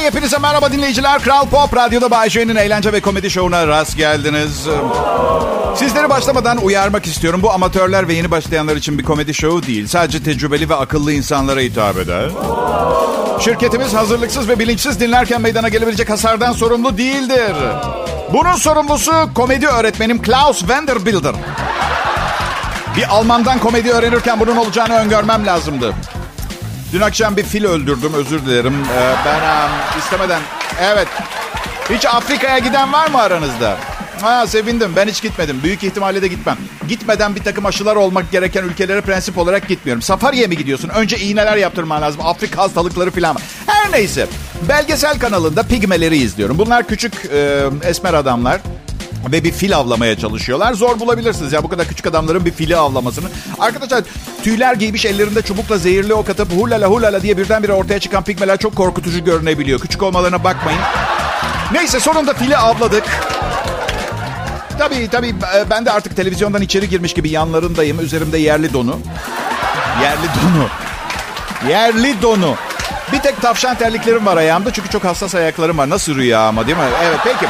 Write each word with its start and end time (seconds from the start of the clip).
Hey 0.00 0.06
hepinize 0.06 0.38
merhaba 0.38 0.72
dinleyiciler. 0.72 1.22
Kral 1.22 1.46
Pop 1.46 1.76
Radyo'da 1.76 2.10
Bay 2.10 2.30
J'nin 2.30 2.56
eğlence 2.56 2.92
ve 2.92 3.00
komedi 3.00 3.30
şovuna 3.30 3.66
rast 3.66 3.96
geldiniz. 3.96 4.66
Sizleri 5.76 6.10
başlamadan 6.10 6.64
uyarmak 6.64 7.06
istiyorum. 7.06 7.42
Bu 7.42 7.52
amatörler 7.52 8.08
ve 8.08 8.14
yeni 8.14 8.30
başlayanlar 8.30 8.76
için 8.76 8.98
bir 8.98 9.04
komedi 9.04 9.34
şovu 9.34 9.62
değil. 9.62 9.86
Sadece 9.86 10.22
tecrübeli 10.22 10.68
ve 10.68 10.74
akıllı 10.74 11.12
insanlara 11.12 11.60
hitap 11.60 11.96
eder. 11.98 12.30
Şirketimiz 13.40 13.94
hazırlıksız 13.94 14.48
ve 14.48 14.58
bilinçsiz 14.58 15.00
dinlerken 15.00 15.40
meydana 15.40 15.68
gelebilecek 15.68 16.10
hasardan 16.10 16.52
sorumlu 16.52 16.98
değildir. 16.98 17.56
Bunun 18.32 18.56
sorumlusu 18.56 19.12
komedi 19.34 19.66
öğretmenim 19.66 20.22
Klaus 20.22 20.68
Vanderbilder. 20.68 21.34
Bir 22.96 23.08
Almandan 23.08 23.58
komedi 23.58 23.90
öğrenirken 23.90 24.40
bunun 24.40 24.56
olacağını 24.56 24.94
öngörmem 24.94 25.46
lazımdı. 25.46 25.94
Dün 26.92 27.00
akşam 27.00 27.36
bir 27.36 27.44
fil 27.44 27.64
öldürdüm, 27.64 28.14
özür 28.14 28.46
dilerim. 28.46 28.74
Ee, 28.74 29.14
ben 29.26 29.38
um, 29.40 29.70
istemeden... 29.98 30.40
Evet. 30.82 31.08
Hiç 31.90 32.06
Afrika'ya 32.06 32.58
giden 32.58 32.92
var 32.92 33.10
mı 33.10 33.18
aranızda? 33.18 33.76
Ha 34.20 34.46
sevindim. 34.46 34.92
Ben 34.96 35.06
hiç 35.08 35.22
gitmedim. 35.22 35.60
Büyük 35.62 35.84
ihtimalle 35.84 36.22
de 36.22 36.28
gitmem. 36.28 36.56
Gitmeden 36.88 37.34
bir 37.34 37.42
takım 37.42 37.66
aşılar 37.66 37.96
olmak 37.96 38.30
gereken 38.32 38.64
ülkelere 38.64 39.00
prensip 39.00 39.38
olarak 39.38 39.68
gitmiyorum. 39.68 40.02
Safariye 40.02 40.46
mi 40.46 40.56
gidiyorsun? 40.56 40.88
Önce 40.88 41.18
iğneler 41.18 41.56
yaptırman 41.56 42.02
lazım. 42.02 42.20
Afrika 42.26 42.62
hastalıkları 42.62 43.10
falan. 43.10 43.36
Her 43.66 43.92
neyse. 43.92 44.26
Belgesel 44.68 45.18
kanalında 45.18 45.62
pigmeleri 45.62 46.16
izliyorum. 46.16 46.58
Bunlar 46.58 46.88
küçük 46.88 47.12
e, 47.32 47.62
esmer 47.84 48.14
adamlar 48.14 48.60
ve 49.32 49.44
bir 49.44 49.52
fil 49.52 49.76
avlamaya 49.76 50.18
çalışıyorlar. 50.18 50.72
Zor 50.74 51.00
bulabilirsiniz 51.00 51.52
ya 51.52 51.62
bu 51.62 51.68
kadar 51.68 51.88
küçük 51.88 52.06
adamların 52.06 52.44
bir 52.44 52.52
fili 52.52 52.76
avlamasını. 52.76 53.26
Arkadaşlar 53.58 54.02
tüyler 54.42 54.74
giymiş 54.74 55.04
ellerinde 55.06 55.42
çubukla 55.42 55.78
zehirli 55.78 56.14
ok 56.14 56.30
atıp 56.30 56.52
hulala 56.52 56.86
hulala 56.86 57.22
diye 57.22 57.36
birdenbire 57.38 57.72
ortaya 57.72 58.00
çıkan 58.00 58.24
pigmeler 58.24 58.58
çok 58.58 58.76
korkutucu 58.76 59.24
görünebiliyor. 59.24 59.80
Küçük 59.80 60.02
olmalarına 60.02 60.44
bakmayın. 60.44 60.80
Neyse 61.72 62.00
sonunda 62.00 62.34
fili 62.34 62.56
avladık. 62.56 63.04
Tabii 64.78 65.08
tabii 65.08 65.34
ben 65.70 65.86
de 65.86 65.90
artık 65.92 66.16
televizyondan 66.16 66.62
içeri 66.62 66.88
girmiş 66.88 67.14
gibi 67.14 67.30
yanlarındayım. 67.30 68.00
Üzerimde 68.00 68.38
yerli 68.38 68.72
donu. 68.72 68.98
Yerli 70.02 70.26
donu. 70.42 70.68
Yerli 71.70 72.22
donu. 72.22 72.54
Bir 73.12 73.18
tek 73.20 73.42
tavşan 73.42 73.74
terliklerim 73.76 74.26
var 74.26 74.36
ayağımda 74.36 74.72
çünkü 74.72 74.88
çok 74.88 75.04
hassas 75.04 75.34
ayaklarım 75.34 75.78
var. 75.78 75.90
Nasıl 75.90 76.14
rüya 76.14 76.40
ama 76.40 76.66
değil 76.66 76.78
mi? 76.78 76.84
Evet 77.04 77.18
peki. 77.24 77.46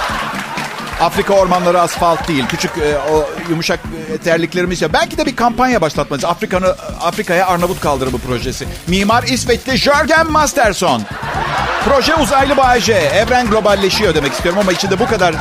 Afrika 1.00 1.34
ormanları 1.34 1.80
asfalt 1.80 2.28
değil. 2.28 2.44
Küçük 2.48 2.70
e, 2.78 2.98
o 3.12 3.30
yumuşak 3.50 3.80
e, 4.14 4.18
terliklerimiz 4.18 4.82
ya. 4.82 4.92
Belki 4.92 5.18
de 5.18 5.26
bir 5.26 5.36
kampanya 5.36 5.80
başlatmalıyız. 5.80 6.24
Afrika'nı 6.24 6.66
Afrika'ya 7.00 7.46
Arnavut 7.46 7.80
kaldırımı 7.80 8.18
projesi. 8.18 8.66
Mimar 8.86 9.22
İsveçli 9.22 9.76
Jörgen 9.76 10.30
Masterson. 10.30 11.02
Proje 11.84 12.14
uzaylı 12.14 12.56
Bayece. 12.56 12.92
Evren 12.92 13.46
globalleşiyor 13.50 14.14
demek 14.14 14.32
istiyorum 14.32 14.60
ama 14.60 14.72
içinde 14.72 14.98
bu 14.98 15.06
kadar 15.06 15.34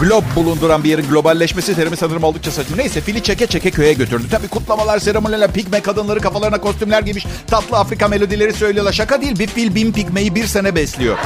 glob 0.00 0.24
bulunduran 0.36 0.84
bir 0.84 0.88
yerin 0.88 1.08
globalleşmesi 1.10 1.74
terimi 1.74 1.96
sanırım 1.96 2.24
oldukça 2.24 2.50
saçma. 2.50 2.76
Neyse 2.76 3.00
fili 3.00 3.22
çeke 3.22 3.46
çeke 3.46 3.70
köye 3.70 3.92
götürdü. 3.92 4.24
Tabii 4.30 4.48
kutlamalar, 4.48 4.98
seremoniler, 4.98 5.52
pigme 5.52 5.80
kadınları 5.80 6.20
kafalarına 6.20 6.60
kostümler 6.60 7.02
giymiş. 7.02 7.26
Tatlı 7.46 7.78
Afrika 7.78 8.08
melodileri 8.08 8.52
söylüyorlar. 8.52 8.92
Şaka 8.92 9.20
değil 9.20 9.38
bir 9.38 9.46
fil 9.46 9.74
bin 9.74 9.92
pigmeyi 9.92 10.34
bir 10.34 10.46
sene 10.46 10.74
besliyor. 10.74 11.18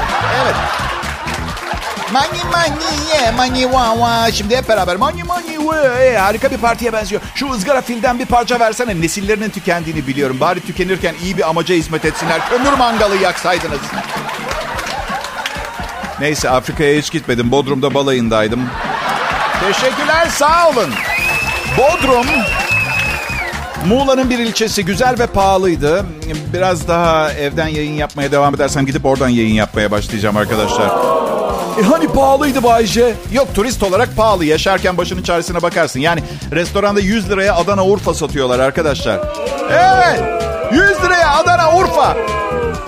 Evet. 0.45 0.55
Money 2.15 2.45
money 2.45 2.95
yeah 3.15 3.33
money 3.37 3.63
wa 3.63 3.95
wa. 3.95 4.33
Şimdi 4.33 4.57
hep 4.57 4.69
beraber 4.69 4.97
money 4.97 5.23
money 5.23 5.55
yeah. 6.05 6.27
Harika 6.27 6.51
bir 6.51 6.59
partiye 6.59 6.93
benziyor. 6.93 7.23
Şu 7.35 7.51
ızgara 7.51 7.81
filden 7.81 8.19
bir 8.19 8.27
parça 8.27 8.61
versene. 8.61 9.01
Nesillerinin 9.01 9.51
tükendiğini 9.51 10.07
biliyorum. 10.07 10.41
Bari 10.41 10.61
tükenirken 10.61 11.15
iyi 11.25 11.37
bir 11.37 11.49
amaca 11.49 11.75
hizmet 11.75 12.05
etsinler. 12.05 12.49
Kömür 12.49 12.73
mangalı 12.73 13.17
yaksaydınız. 13.17 13.79
Neyse 16.21 16.51
Afrika'ya 16.51 16.99
hiç 16.99 17.11
gitmedim. 17.11 17.51
Bodrum'da 17.51 17.95
balayındaydım. 17.95 18.69
Teşekkürler 19.67 20.27
sağ 20.27 20.69
olun. 20.69 20.91
Bodrum 21.79 22.27
Muğla'nın 23.87 24.31
bir 24.31 24.39
ilçesi 24.39 24.85
güzel 24.85 25.19
ve 25.19 25.27
pahalıydı. 25.27 26.07
Biraz 26.53 26.89
daha 26.89 27.33
evden 27.33 27.69
yayın 27.69 27.93
yapmaya 27.93 28.33
devam 28.33 28.55
edersem 28.55 28.87
gidip 28.87 29.07
oradan 29.07 29.29
yayın 29.29 29.55
yapmaya 29.55 29.91
başlayacağım 29.91 30.37
arkadaşlar. 30.37 30.91
E 31.79 31.83
hani 31.83 32.09
pahalıydı 32.09 32.63
Bayce? 32.63 33.15
Yok 33.33 33.55
turist 33.55 33.83
olarak 33.83 34.17
pahalı. 34.17 34.45
Yaşarken 34.45 34.97
başının 34.97 35.23
çaresine 35.23 35.63
bakarsın. 35.63 36.01
Yani 36.01 36.23
restoranda 36.53 37.01
100 37.01 37.31
liraya 37.31 37.55
Adana 37.57 37.85
Urfa 37.85 38.15
satıyorlar 38.15 38.59
arkadaşlar. 38.59 39.21
Evet 39.71 40.23
100 40.73 41.03
liraya 41.03 41.37
Adana 41.37 41.77
Urfa. 41.77 42.17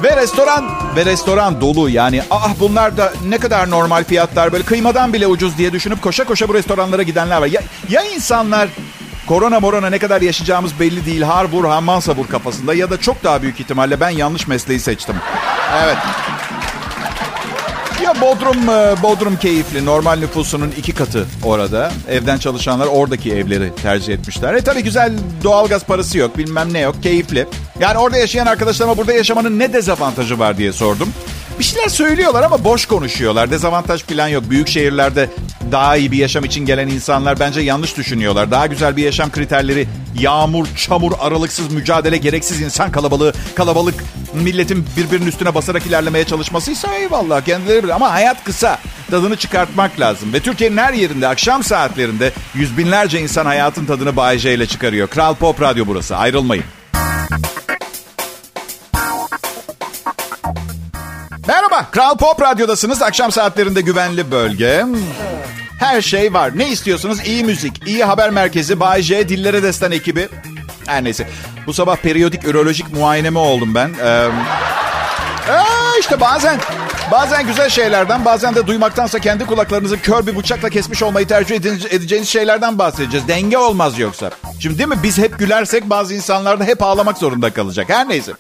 Ve 0.03 0.17
restoran 0.17 0.71
ve 0.97 1.05
restoran 1.05 1.61
dolu 1.61 1.91
yani. 1.91 2.23
Ah 2.31 2.51
bunlar 2.61 2.97
da 2.97 3.13
ne 3.29 3.39
kadar 3.39 3.71
normal 3.71 4.05
fiyatlar 4.05 4.53
böyle 4.53 4.65
kıymadan 4.65 5.13
bile 5.13 5.27
ucuz 5.27 5.59
diye 5.59 5.73
düşünüp 5.73 6.03
koşa 6.03 6.25
koşa 6.25 6.49
bu 6.49 6.55
restoranlara 6.55 7.03
gidenler 7.03 7.41
var. 7.41 7.47
Ya, 7.47 7.61
ya 7.89 8.03
insanlar 8.05 8.69
korona 9.27 9.61
morona 9.61 9.91
ne 9.91 9.99
kadar 9.99 10.21
yaşayacağımız 10.21 10.81
belli 10.81 11.07
değil. 11.07 11.23
Harbur 11.23 11.65
hamman 11.65 12.01
sabur 12.01 12.27
kafasında 12.27 12.75
ya 12.75 12.91
da 12.91 13.01
çok 13.01 13.25
daha 13.25 13.43
büyük 13.43 13.61
ihtimalle 13.61 14.01
ben 14.01 14.11
yanlış 14.11 14.49
mesleği 14.49 14.81
seçtim. 14.81 15.17
Evet. 15.85 15.97
Ya 18.07 18.21
Bodrum, 18.21 18.67
Bodrum 19.03 19.37
keyifli. 19.37 19.85
Normal 19.85 20.19
nüfusunun 20.19 20.73
iki 20.79 20.93
katı 20.95 21.27
orada. 21.45 21.93
Evden 22.09 22.39
çalışanlar 22.39 22.87
oradaki 22.87 23.33
evleri 23.33 23.73
tercih 23.83 24.15
etmişler. 24.15 24.55
E 24.55 24.61
tabii 24.61 24.83
güzel 24.83 25.13
doğalgaz 25.45 25.85
parası 25.85 26.19
yok, 26.19 26.39
bilmem 26.39 26.73
ne 26.73 26.79
yok, 26.79 27.03
keyifli. 27.03 27.47
Yani 27.81 27.99
orada 27.99 28.17
yaşayan 28.17 28.47
arkadaşlarıma 28.47 28.97
burada 28.97 29.13
yaşamanın 29.13 29.59
ne 29.59 29.73
dezavantajı 29.73 30.39
var 30.39 30.59
diye 30.59 30.73
sordum. 30.73 31.09
Bir 31.59 31.65
şeyler 31.65 31.89
söylüyorlar 31.89 32.43
ama 32.43 32.65
boş 32.65 32.87
konuşuyorlar. 32.87 33.51
Dezavantaj 33.51 34.03
falan 34.03 34.29
yok. 34.29 34.51
Büyük 34.51 34.69
şehirlerde 34.69 35.31
daha 35.73 35.97
iyi 35.97 36.13
bir 36.13 36.17
yaşam 36.17 36.45
için 36.45 36.67
gelen 36.67 36.89
insanlar 36.89 37.41
bence 37.41 37.61
yanlış 37.61 37.97
düşünüyorlar. 37.97 38.51
Daha 38.51 38.67
güzel 38.67 38.97
bir 38.97 39.03
yaşam 39.03 39.31
kriterleri 39.31 39.89
yağmur, 40.21 40.67
çamur, 40.77 41.13
aralıksız 41.21 41.73
mücadele, 41.73 42.17
gereksiz 42.17 42.61
insan 42.61 42.93
kalabalığı, 42.93 43.33
kalabalık 43.55 44.05
milletin 44.35 44.87
birbirinin 44.97 45.27
üstüne 45.27 45.55
basarak 45.55 45.87
ilerlemeye 45.87 46.25
çalışmasıysa 46.25 46.95
eyvallah 46.95 47.45
kendileri 47.45 47.83
bilir. 47.83 47.93
Ama 47.93 48.13
hayat 48.13 48.45
kısa. 48.45 48.79
Tadını 49.11 49.37
çıkartmak 49.37 50.01
lazım. 50.01 50.33
Ve 50.33 50.41
Türkiye'nin 50.41 50.77
her 50.77 50.93
yerinde 50.93 51.29
akşam 51.29 51.65
saatlerinde 51.65 52.33
yüz 52.55 52.79
binlerce 52.79 53.21
insan 53.21 53.47
hayatın 53.47 53.87
tadını 53.87 54.17
Bay 54.17 54.37
ile 54.37 54.67
çıkarıyor. 54.67 55.09
Kral 55.09 55.35
Pop 55.35 55.63
Radyo 55.63 55.85
burası. 55.87 56.17
Ayrılmayın. 56.17 56.65
Kral 61.97 62.17
Pop 62.17 62.43
Radyo'dasınız. 62.43 63.03
Akşam 63.03 63.33
saatlerinde 63.33 63.81
güvenli 63.81 64.31
bölge. 64.31 64.85
Her 65.79 66.03
şey 66.03 66.35
var. 66.35 66.59
Ne 66.59 66.69
istiyorsunuz? 66.69 67.27
İyi 67.27 67.45
müzik, 67.45 67.87
iyi 67.87 68.05
haber 68.05 68.31
merkezi, 68.31 68.81
Bay 68.81 69.03
J, 69.03 69.29
Dillere 69.29 69.63
Destan 69.63 69.93
ekibi. 69.93 70.29
Her 70.87 71.05
neyse. 71.05 71.29
Bu 71.67 71.73
sabah 71.73 71.97
periyodik 71.97 72.45
ürolojik 72.45 72.93
muayeneme 72.93 73.39
oldum 73.39 73.75
ben. 73.75 73.95
Ee, 74.05 74.29
ee, 75.49 75.63
işte 76.01 76.21
bazen 76.21 76.61
bazen 77.11 77.47
güzel 77.47 77.71
şeylerden 77.71 78.25
bazen 78.25 78.55
de 78.55 78.67
duymaktansa 78.67 79.19
kendi 79.19 79.47
kulaklarınızı 79.47 80.03
kör 80.03 80.27
bir 80.27 80.37
bıçakla 80.37 80.71
kesmiş 80.71 81.03
olmayı 81.03 81.27
tercih 81.27 81.57
edeceğiniz 81.91 82.29
şeylerden 82.29 82.79
bahsedeceğiz. 82.79 83.29
Denge 83.29 83.59
olmaz 83.59 83.99
yoksa. 83.99 84.31
Şimdi 84.61 84.79
değil 84.79 84.89
mi 84.89 84.99
biz 85.03 85.19
hep 85.19 85.39
gülersek 85.39 85.91
bazı 85.91 86.15
insanlar 86.15 86.61
da 86.61 86.65
hep 86.65 86.83
ağlamak 86.83 87.19
zorunda 87.19 87.51
kalacak. 87.51 87.89
Her 87.89 88.09
neyse. 88.09 88.33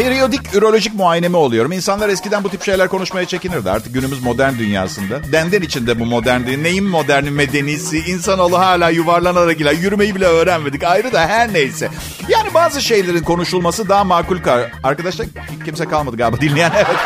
Periyodik 0.00 0.54
ürolojik 0.54 0.94
muayeneme 0.94 1.36
oluyorum. 1.36 1.72
İnsanlar 1.72 2.08
eskiden 2.08 2.44
bu 2.44 2.48
tip 2.48 2.62
şeyler 2.62 2.88
konuşmaya 2.88 3.26
çekinirdi. 3.26 3.70
Artık 3.70 3.94
günümüz 3.94 4.22
modern 4.22 4.58
dünyasında. 4.58 5.32
Denden 5.32 5.62
içinde 5.62 6.00
bu 6.00 6.06
modernliği. 6.06 6.62
Neyin 6.62 6.84
moderni 6.84 7.30
medenisi? 7.30 7.98
İnsanoğlu 7.98 8.58
hala 8.58 8.90
yuvarlanarak 8.90 9.60
iler. 9.60 9.72
Yürümeyi 9.72 10.14
bile 10.14 10.24
öğrenmedik. 10.24 10.84
Ayrı 10.84 11.12
da 11.12 11.20
her 11.28 11.52
neyse. 11.52 11.88
Yani 12.28 12.54
bazı 12.54 12.82
şeylerin 12.82 13.22
konuşulması 13.22 13.88
daha 13.88 14.04
makul. 14.04 14.38
Kar. 14.38 14.72
Arkadaşlar 14.82 15.26
kimse 15.64 15.84
kalmadı 15.84 16.16
galiba 16.16 16.40
dinleyen. 16.40 16.72
Evet. 16.76 16.96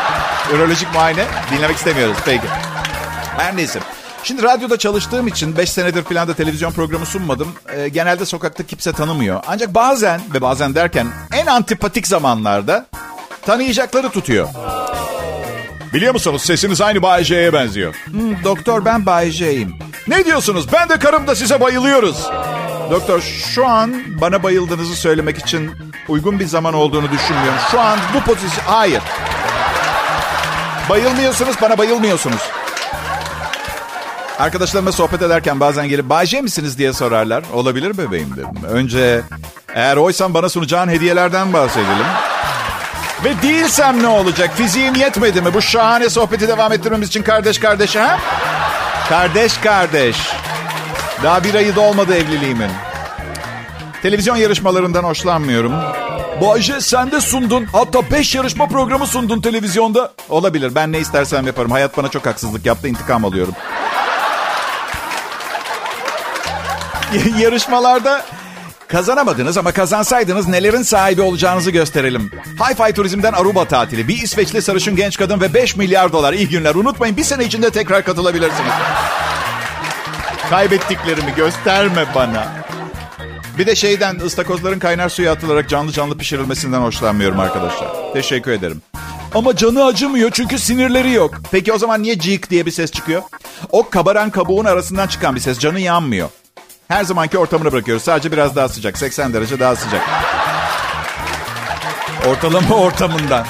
Ürolojik 0.53 0.93
muayene 0.93 1.25
dinlemek 1.51 1.77
istemiyoruz. 1.77 2.17
Peki. 2.25 2.47
Her 3.37 3.57
neyse. 3.57 3.79
Şimdi 4.25 4.43
radyoda 4.43 4.77
çalıştığım 4.77 5.27
için 5.27 5.57
5 5.57 5.71
senedir 5.71 6.03
falan 6.03 6.27
da 6.27 6.33
televizyon 6.33 6.71
programı 6.71 7.05
sunmadım. 7.05 7.47
E, 7.75 7.89
genelde 7.89 8.25
sokakta 8.25 8.63
kimse 8.63 8.91
tanımıyor. 8.91 9.43
Ancak 9.47 9.75
bazen 9.75 10.21
ve 10.33 10.41
bazen 10.41 10.75
derken 10.75 11.07
en 11.33 11.45
antipatik 11.45 12.07
zamanlarda 12.07 12.85
tanıyacakları 13.41 14.09
tutuyor. 14.09 14.47
Biliyor 15.93 16.13
musunuz 16.13 16.41
sesiniz 16.41 16.81
aynı 16.81 17.01
Bay 17.01 17.23
J'ye 17.23 17.53
benziyor. 17.53 17.95
Hmm, 18.05 18.43
doktor 18.43 18.85
ben 18.85 19.05
Bay 19.05 19.31
J'yim. 19.31 19.75
Ne 20.07 20.25
diyorsunuz? 20.25 20.73
Ben 20.73 20.89
de 20.89 20.99
karım 20.99 21.27
da 21.27 21.35
size 21.35 21.61
bayılıyoruz. 21.61 22.27
Doktor 22.91 23.21
şu 23.21 23.67
an 23.67 23.93
bana 24.21 24.43
bayıldığınızı 24.43 24.95
söylemek 24.95 25.37
için 25.37 25.71
uygun 26.07 26.39
bir 26.39 26.45
zaman 26.45 26.73
olduğunu 26.73 27.11
düşünmüyorum. 27.11 27.59
Şu 27.71 27.79
an 27.79 27.99
bu 28.13 28.19
pozisyon... 28.19 28.65
Hayır. 28.65 29.01
Bayılmıyorsunuz, 30.89 31.55
bana 31.61 31.77
bayılmıyorsunuz. 31.77 32.41
Arkadaşlarımla 34.39 34.91
sohbet 34.91 35.21
ederken 35.21 35.59
bazen 35.59 35.89
gelip 35.89 36.09
Bay 36.09 36.41
misiniz 36.41 36.77
diye 36.77 36.93
sorarlar. 36.93 37.43
Olabilir 37.53 37.97
bebeğim 37.97 38.31
dedim. 38.35 38.69
Önce 38.69 39.21
eğer 39.75 39.97
oysan 39.97 40.33
bana 40.33 40.49
sunacağın 40.49 40.89
hediyelerden 40.89 41.53
bahsedelim. 41.53 42.05
Ve 43.23 43.41
değilsem 43.41 44.03
ne 44.03 44.07
olacak? 44.07 44.49
Fiziğim 44.55 44.95
yetmedi 44.95 45.41
mi? 45.41 45.53
Bu 45.53 45.61
şahane 45.61 46.09
sohbeti 46.09 46.47
devam 46.47 46.71
ettirmemiz 46.71 47.07
için 47.07 47.23
kardeş 47.23 47.59
kardeş 47.59 47.95
ha? 47.95 48.19
Kardeş 49.09 49.57
kardeş. 49.57 50.17
Daha 51.23 51.43
bir 51.43 51.53
ayı 51.53 51.75
da 51.75 51.81
olmadı 51.81 52.15
evliliğimin. 52.15 52.71
Televizyon 54.01 54.35
yarışmalarından 54.35 55.03
hoşlanmıyorum. 55.03 55.73
Bayce 56.41 56.81
sen 56.81 57.11
de 57.11 57.21
sundun. 57.21 57.65
Hatta 57.65 58.11
5 58.11 58.35
yarışma 58.35 58.67
programı 58.67 59.07
sundun 59.07 59.41
televizyonda. 59.41 60.11
Olabilir. 60.29 60.75
Ben 60.75 60.91
ne 60.91 60.99
istersem 60.99 61.47
yaparım. 61.47 61.71
Hayat 61.71 61.97
bana 61.97 62.07
çok 62.07 62.25
haksızlık 62.25 62.65
yaptı. 62.65 62.87
intikam 62.87 63.25
alıyorum. 63.25 63.53
Yarışmalarda 67.39 68.25
kazanamadınız 68.87 69.57
ama 69.57 69.71
kazansaydınız 69.71 70.47
nelerin 70.47 70.81
sahibi 70.81 71.21
olacağınızı 71.21 71.71
gösterelim. 71.71 72.31
Hi-Fi 72.59 72.93
Turizm'den 72.93 73.33
Aruba 73.33 73.65
tatili, 73.65 74.07
bir 74.07 74.23
İsveçli 74.23 74.61
sarışın 74.61 74.95
genç 74.95 75.17
kadın 75.17 75.41
ve 75.41 75.53
5 75.53 75.75
milyar 75.75 76.11
dolar. 76.11 76.33
İyi 76.33 76.49
günler. 76.49 76.75
Unutmayın 76.75 77.17
bir 77.17 77.23
sene 77.23 77.45
içinde 77.45 77.69
tekrar 77.69 78.03
katılabilirsiniz. 78.03 78.71
Kaybettiklerimi 80.49 81.35
gösterme 81.35 82.05
bana. 82.15 82.47
Bir 83.57 83.65
de 83.65 83.75
şeyden 83.75 84.19
ıstakozların 84.19 84.79
kaynar 84.79 85.09
suya 85.09 85.31
atılarak 85.31 85.69
canlı 85.69 85.91
canlı 85.91 86.17
pişirilmesinden 86.17 86.81
hoşlanmıyorum 86.81 87.39
arkadaşlar. 87.39 88.13
Teşekkür 88.13 88.51
ederim. 88.51 88.81
Ama 89.35 89.55
canı 89.55 89.85
acımıyor 89.85 90.31
çünkü 90.33 90.59
sinirleri 90.59 91.11
yok. 91.11 91.35
Peki 91.51 91.73
o 91.73 91.77
zaman 91.77 92.03
niye 92.03 92.19
cik 92.19 92.49
diye 92.49 92.65
bir 92.65 92.71
ses 92.71 92.91
çıkıyor? 92.91 93.21
O 93.71 93.89
kabaran 93.89 94.29
kabuğun 94.29 94.65
arasından 94.65 95.07
çıkan 95.07 95.35
bir 95.35 95.39
ses. 95.41 95.59
Canı 95.59 95.79
yanmıyor. 95.79 96.29
Her 96.87 97.03
zamanki 97.03 97.37
ortamını 97.37 97.71
bırakıyoruz. 97.71 98.03
Sadece 98.03 98.31
biraz 98.31 98.55
daha 98.55 98.69
sıcak. 98.69 98.97
80 98.97 99.33
derece 99.33 99.59
daha 99.59 99.75
sıcak. 99.75 100.01
Ortalama 102.27 102.75
ortamından. 102.79 103.45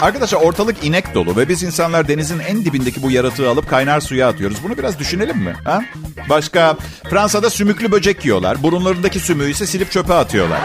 Arkadaşlar 0.00 0.40
ortalık 0.40 0.84
inek 0.84 1.14
dolu 1.14 1.36
ve 1.36 1.48
biz 1.48 1.62
insanlar 1.62 2.08
denizin 2.08 2.38
en 2.38 2.64
dibindeki 2.64 3.02
bu 3.02 3.10
yaratığı 3.10 3.50
alıp 3.50 3.70
kaynar 3.70 4.00
suya 4.00 4.28
atıyoruz. 4.28 4.56
Bunu 4.62 4.78
biraz 4.78 4.98
düşünelim 4.98 5.38
mi? 5.38 5.56
Ha? 5.64 5.80
Başka 6.28 6.76
Fransa'da 7.10 7.50
sümüklü 7.50 7.92
böcek 7.92 8.24
yiyorlar. 8.24 8.62
Burunlarındaki 8.62 9.20
sümüğü 9.20 9.50
ise 9.50 9.66
silip 9.66 9.90
çöpe 9.90 10.14
atıyorlar. 10.14 10.60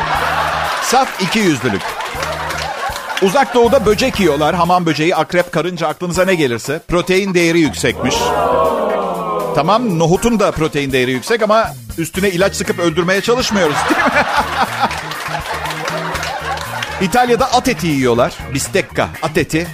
Saf 0.83 1.21
iki 1.21 1.39
yüzlülük. 1.39 1.81
Uzak 3.21 3.53
doğuda 3.53 3.85
böcek 3.85 4.19
yiyorlar. 4.19 4.55
Hamam 4.55 4.85
böceği, 4.85 5.15
akrep, 5.15 5.51
karınca 5.51 5.87
aklınıza 5.87 6.25
ne 6.25 6.35
gelirse. 6.35 6.81
Protein 6.87 7.33
değeri 7.33 7.59
yüksekmiş. 7.59 8.15
Tamam 9.55 9.99
nohutun 9.99 10.39
da 10.39 10.51
protein 10.51 10.91
değeri 10.91 11.11
yüksek 11.11 11.41
ama 11.41 11.73
üstüne 11.97 12.29
ilaç 12.29 12.55
sıkıp 12.55 12.79
öldürmeye 12.79 13.21
çalışmıyoruz 13.21 13.75
değil 13.89 14.01
mi? 14.01 14.11
İtalya'da 17.01 17.53
at 17.53 17.67
eti 17.67 17.87
yiyorlar. 17.87 18.33
Bistecca, 18.53 19.09
at 19.21 19.37
eti. 19.37 19.67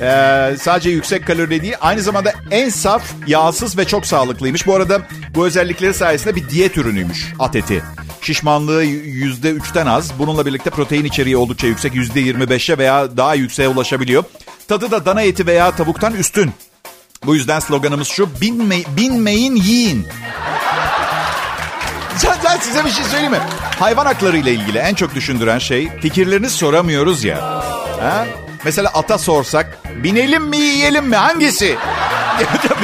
Ee, 0.00 0.56
sadece 0.60 0.90
yüksek 0.90 1.26
kalori 1.26 1.62
değil, 1.62 1.74
aynı 1.80 2.00
zamanda 2.00 2.32
en 2.50 2.68
saf, 2.68 3.02
yağsız 3.26 3.78
ve 3.78 3.84
çok 3.84 4.06
sağlıklıymış. 4.06 4.66
Bu 4.66 4.74
arada 4.74 5.00
bu 5.34 5.46
özellikleri 5.46 5.94
sayesinde 5.94 6.36
bir 6.36 6.48
diyet 6.48 6.76
ürünüymüş 6.76 7.32
at 7.38 7.56
eti. 7.56 7.84
Şişmanlığı 8.20 8.84
yüzde 8.84 9.50
üçten 9.50 9.86
az. 9.86 10.18
Bununla 10.18 10.46
birlikte 10.46 10.70
protein 10.70 11.04
içeriği 11.04 11.36
oldukça 11.36 11.66
yüksek. 11.66 11.94
Yüzde 11.94 12.20
yirmi 12.20 12.50
beşe 12.50 12.78
veya 12.78 13.16
daha 13.16 13.34
yükseğe 13.34 13.68
ulaşabiliyor. 13.68 14.24
Tadı 14.68 14.90
da 14.90 15.04
dana 15.04 15.22
eti 15.22 15.46
veya 15.46 15.70
tavuktan 15.70 16.14
üstün. 16.14 16.52
Bu 17.26 17.34
yüzden 17.34 17.60
sloganımız 17.60 18.08
şu, 18.08 18.40
binme, 18.40 18.76
binmeyin 18.96 19.56
yiyin. 19.56 20.06
Zaten 22.16 22.58
size 22.58 22.84
bir 22.84 22.90
şey 22.90 23.04
söyleyeyim 23.04 23.32
mi? 23.32 23.40
Hayvan 23.78 24.06
hakları 24.06 24.36
ile 24.36 24.52
ilgili 24.52 24.78
en 24.78 24.94
çok 24.94 25.14
düşündüren 25.14 25.58
şey 25.58 25.88
fikirlerini 26.00 26.50
soramıyoruz 26.50 27.24
ya. 27.24 27.42
Ha? 28.00 28.26
Mesela 28.64 28.90
ata 28.94 29.18
sorsak 29.18 29.78
binelim 30.04 30.42
mi 30.44 30.56
yiyelim 30.56 31.06
mi 31.06 31.16
hangisi? 31.16 31.76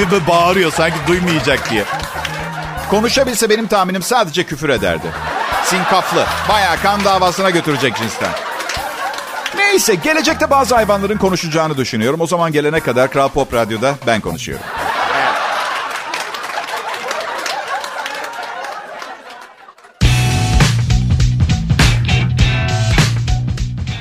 bir 0.11 0.27
bağırıyor 0.27 0.71
sanki 0.71 0.97
duymayacak 1.07 1.69
diye. 1.69 1.83
Konuşabilse 2.89 3.49
benim 3.49 3.67
tahminim 3.67 4.01
sadece 4.01 4.43
küfür 4.43 4.69
ederdi. 4.69 5.07
Sinkaflı. 5.63 6.25
Bayağı 6.49 6.77
kan 6.81 7.05
davasına 7.05 7.49
götürecek 7.49 7.95
cinsten. 7.95 8.46
Neyse 9.67 9.95
gelecekte 9.95 10.49
bazı 10.49 10.75
hayvanların 10.75 11.17
konuşacağını 11.17 11.77
düşünüyorum. 11.77 12.21
O 12.21 12.27
zaman 12.27 12.51
gelene 12.51 12.79
kadar 12.79 13.11
Kral 13.11 13.29
Pop 13.29 13.53
Radyo'da 13.53 13.95
ben 14.07 14.21
konuşuyorum. 14.21 14.65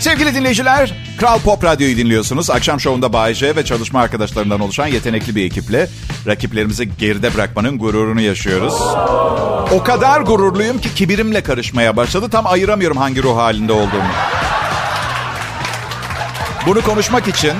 Sevgili 0.01 0.35
dinleyiciler, 0.35 0.95
Kral 1.19 1.39
Pop 1.39 1.65
Radyo'yu 1.65 1.97
dinliyorsunuz. 1.97 2.51
Akşam 2.51 2.81
şovunda 2.81 3.12
Bayece 3.12 3.57
ve 3.57 3.65
çalışma 3.65 4.01
arkadaşlarından 4.01 4.61
oluşan 4.61 4.87
yetenekli 4.87 5.37
bir 5.37 5.45
ekiple 5.45 5.89
rakiplerimizi 6.27 6.97
geride 6.99 7.35
bırakmanın 7.35 7.79
gururunu 7.79 8.21
yaşıyoruz. 8.21 8.75
O 9.73 9.83
kadar 9.85 10.21
gururluyum 10.21 10.81
ki 10.81 10.95
kibirimle 10.95 11.43
karışmaya 11.43 11.97
başladı. 11.97 12.29
Tam 12.31 12.47
ayıramıyorum 12.47 12.97
hangi 12.97 13.23
ruh 13.23 13.37
halinde 13.37 13.73
olduğumu. 13.73 14.11
Bunu 16.67 16.83
konuşmak 16.83 17.29
için 17.29 17.53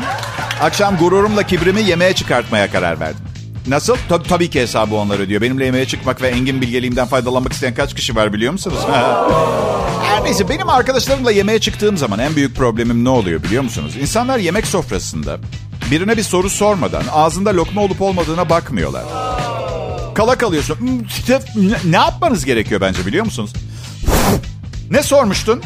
akşam 0.61 0.97
gururumla 0.97 1.43
kibrimi 1.43 1.83
yemeğe 1.83 2.13
çıkartmaya 2.15 2.71
karar 2.71 3.01
verdim. 3.01 3.25
Nasıl? 3.69 3.97
Tab- 4.11 4.29
tabii 4.29 4.51
ki 4.51 4.61
hesabı 4.61 4.95
onlar 4.95 5.19
ödüyor. 5.19 5.41
Benimle 5.41 5.65
yemeğe 5.65 5.87
çıkmak 5.87 6.23
ve 6.23 6.29
engin 6.29 6.61
bilgeliğimden 6.61 7.07
faydalanmak 7.07 7.53
isteyen 7.53 7.75
kaç 7.75 7.95
kişi 7.95 8.17
var 8.17 8.33
biliyor 8.33 8.53
musunuz? 8.53 8.79
Her 10.03 10.25
neyse 10.25 10.49
benim 10.49 10.69
arkadaşlarımla 10.69 11.31
yemeğe 11.31 11.59
çıktığım 11.59 11.97
zaman 11.97 12.19
en 12.19 12.37
büyük 12.37 12.57
problemim 12.57 13.05
ne 13.05 13.09
oluyor 13.09 13.43
biliyor 13.43 13.63
musunuz? 13.63 13.97
İnsanlar 14.01 14.39
yemek 14.39 14.67
sofrasında 14.67 15.39
birine 15.91 16.17
bir 16.17 16.23
soru 16.23 16.51
sormadan 16.51 17.03
ağzında 17.13 17.57
lokma 17.57 17.83
olup 17.83 18.03
olmadığına 18.03 18.49
bakmıyorlar. 18.51 19.05
Kala 20.15 20.39
kalıyorsun. 20.39 20.77
Hmm, 20.77 21.73
ne 21.85 21.97
yapmanız 21.97 22.45
gerekiyor 22.45 22.81
bence 22.81 23.07
biliyor 23.07 23.25
musunuz? 23.25 23.53
Ne 24.91 25.03
sormuştun? 25.03 25.63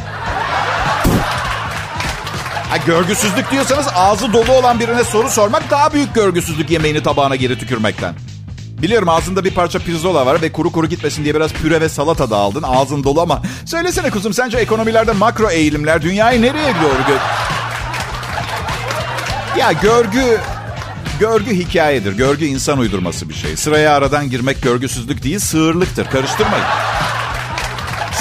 Ha, 2.70 2.76
görgüsüzlük 2.76 3.50
diyorsanız 3.50 3.86
ağzı 3.94 4.32
dolu 4.32 4.52
olan 4.52 4.80
birine 4.80 5.04
soru 5.04 5.30
sormak 5.30 5.70
daha 5.70 5.92
büyük 5.92 6.14
görgüsüzlük 6.14 6.70
yemeğini 6.70 7.02
tabağına 7.02 7.36
geri 7.36 7.58
tükürmekten. 7.58 8.14
Biliyorum 8.82 9.08
ağzında 9.08 9.44
bir 9.44 9.50
parça 9.54 9.78
pirzola 9.78 10.26
var 10.26 10.42
ve 10.42 10.52
kuru 10.52 10.72
kuru 10.72 10.86
gitmesin 10.86 11.24
diye 11.24 11.34
biraz 11.34 11.52
püre 11.52 11.80
ve 11.80 11.88
salata 11.88 12.30
da 12.30 12.36
aldın. 12.36 12.62
Ağzın 12.62 13.04
dolu 13.04 13.20
ama 13.20 13.42
söylesene 13.64 14.10
kuzum 14.10 14.32
sence 14.32 14.58
ekonomilerde 14.58 15.12
makro 15.12 15.50
eğilimler 15.50 16.02
dünyayı 16.02 16.42
nereye 16.42 16.74
doğru 16.82 17.06
gö... 17.08 17.14
Ya 19.58 19.72
görgü 19.72 20.38
görgü 21.20 21.54
hikayedir. 21.54 22.12
Görgü 22.12 22.44
insan 22.44 22.78
uydurması 22.78 23.28
bir 23.28 23.34
şey. 23.34 23.56
Sıraya 23.56 23.94
aradan 23.94 24.30
girmek 24.30 24.62
görgüsüzlük 24.62 25.22
değil, 25.22 25.38
sığırlıktır. 25.38 26.06
Karıştırmayın. 26.06 26.66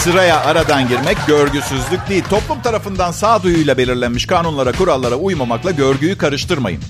Sıraya 0.03 0.39
aradan 0.39 0.87
girmek 0.87 1.17
görgüsüzlük 1.27 2.09
değil. 2.09 2.23
Toplum 2.29 2.61
tarafından 2.61 3.11
sağduyuyla 3.11 3.77
belirlenmiş 3.77 4.25
kanunlara, 4.25 4.71
kurallara 4.71 5.15
uymamakla 5.15 5.71
görgüyü 5.71 6.17
karıştırmayın. 6.17 6.81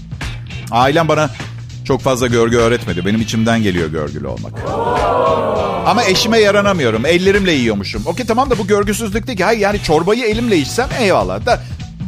Ailem 0.71 1.07
bana 1.07 1.29
çok 1.85 2.01
fazla 2.01 2.27
görgü 2.27 2.57
öğretmedi. 2.57 3.05
Benim 3.05 3.21
içimden 3.21 3.63
geliyor 3.63 3.89
görgülü 3.89 4.27
olmak. 4.27 4.53
Ama 5.85 6.03
eşime 6.03 6.39
yaranamıyorum. 6.39 7.05
Ellerimle 7.05 7.51
yiyormuşum. 7.51 8.03
Okey 8.05 8.25
tamam 8.25 8.49
da 8.49 8.57
bu 8.57 8.67
görgüsüzlük 8.67 9.27
değil. 9.27 9.41
Hayır 9.41 9.59
yani 9.59 9.83
çorbayı 9.83 10.25
elimle 10.25 10.57
içsem 10.57 10.89
eyvallah. 10.99 11.45
Da 11.45 11.61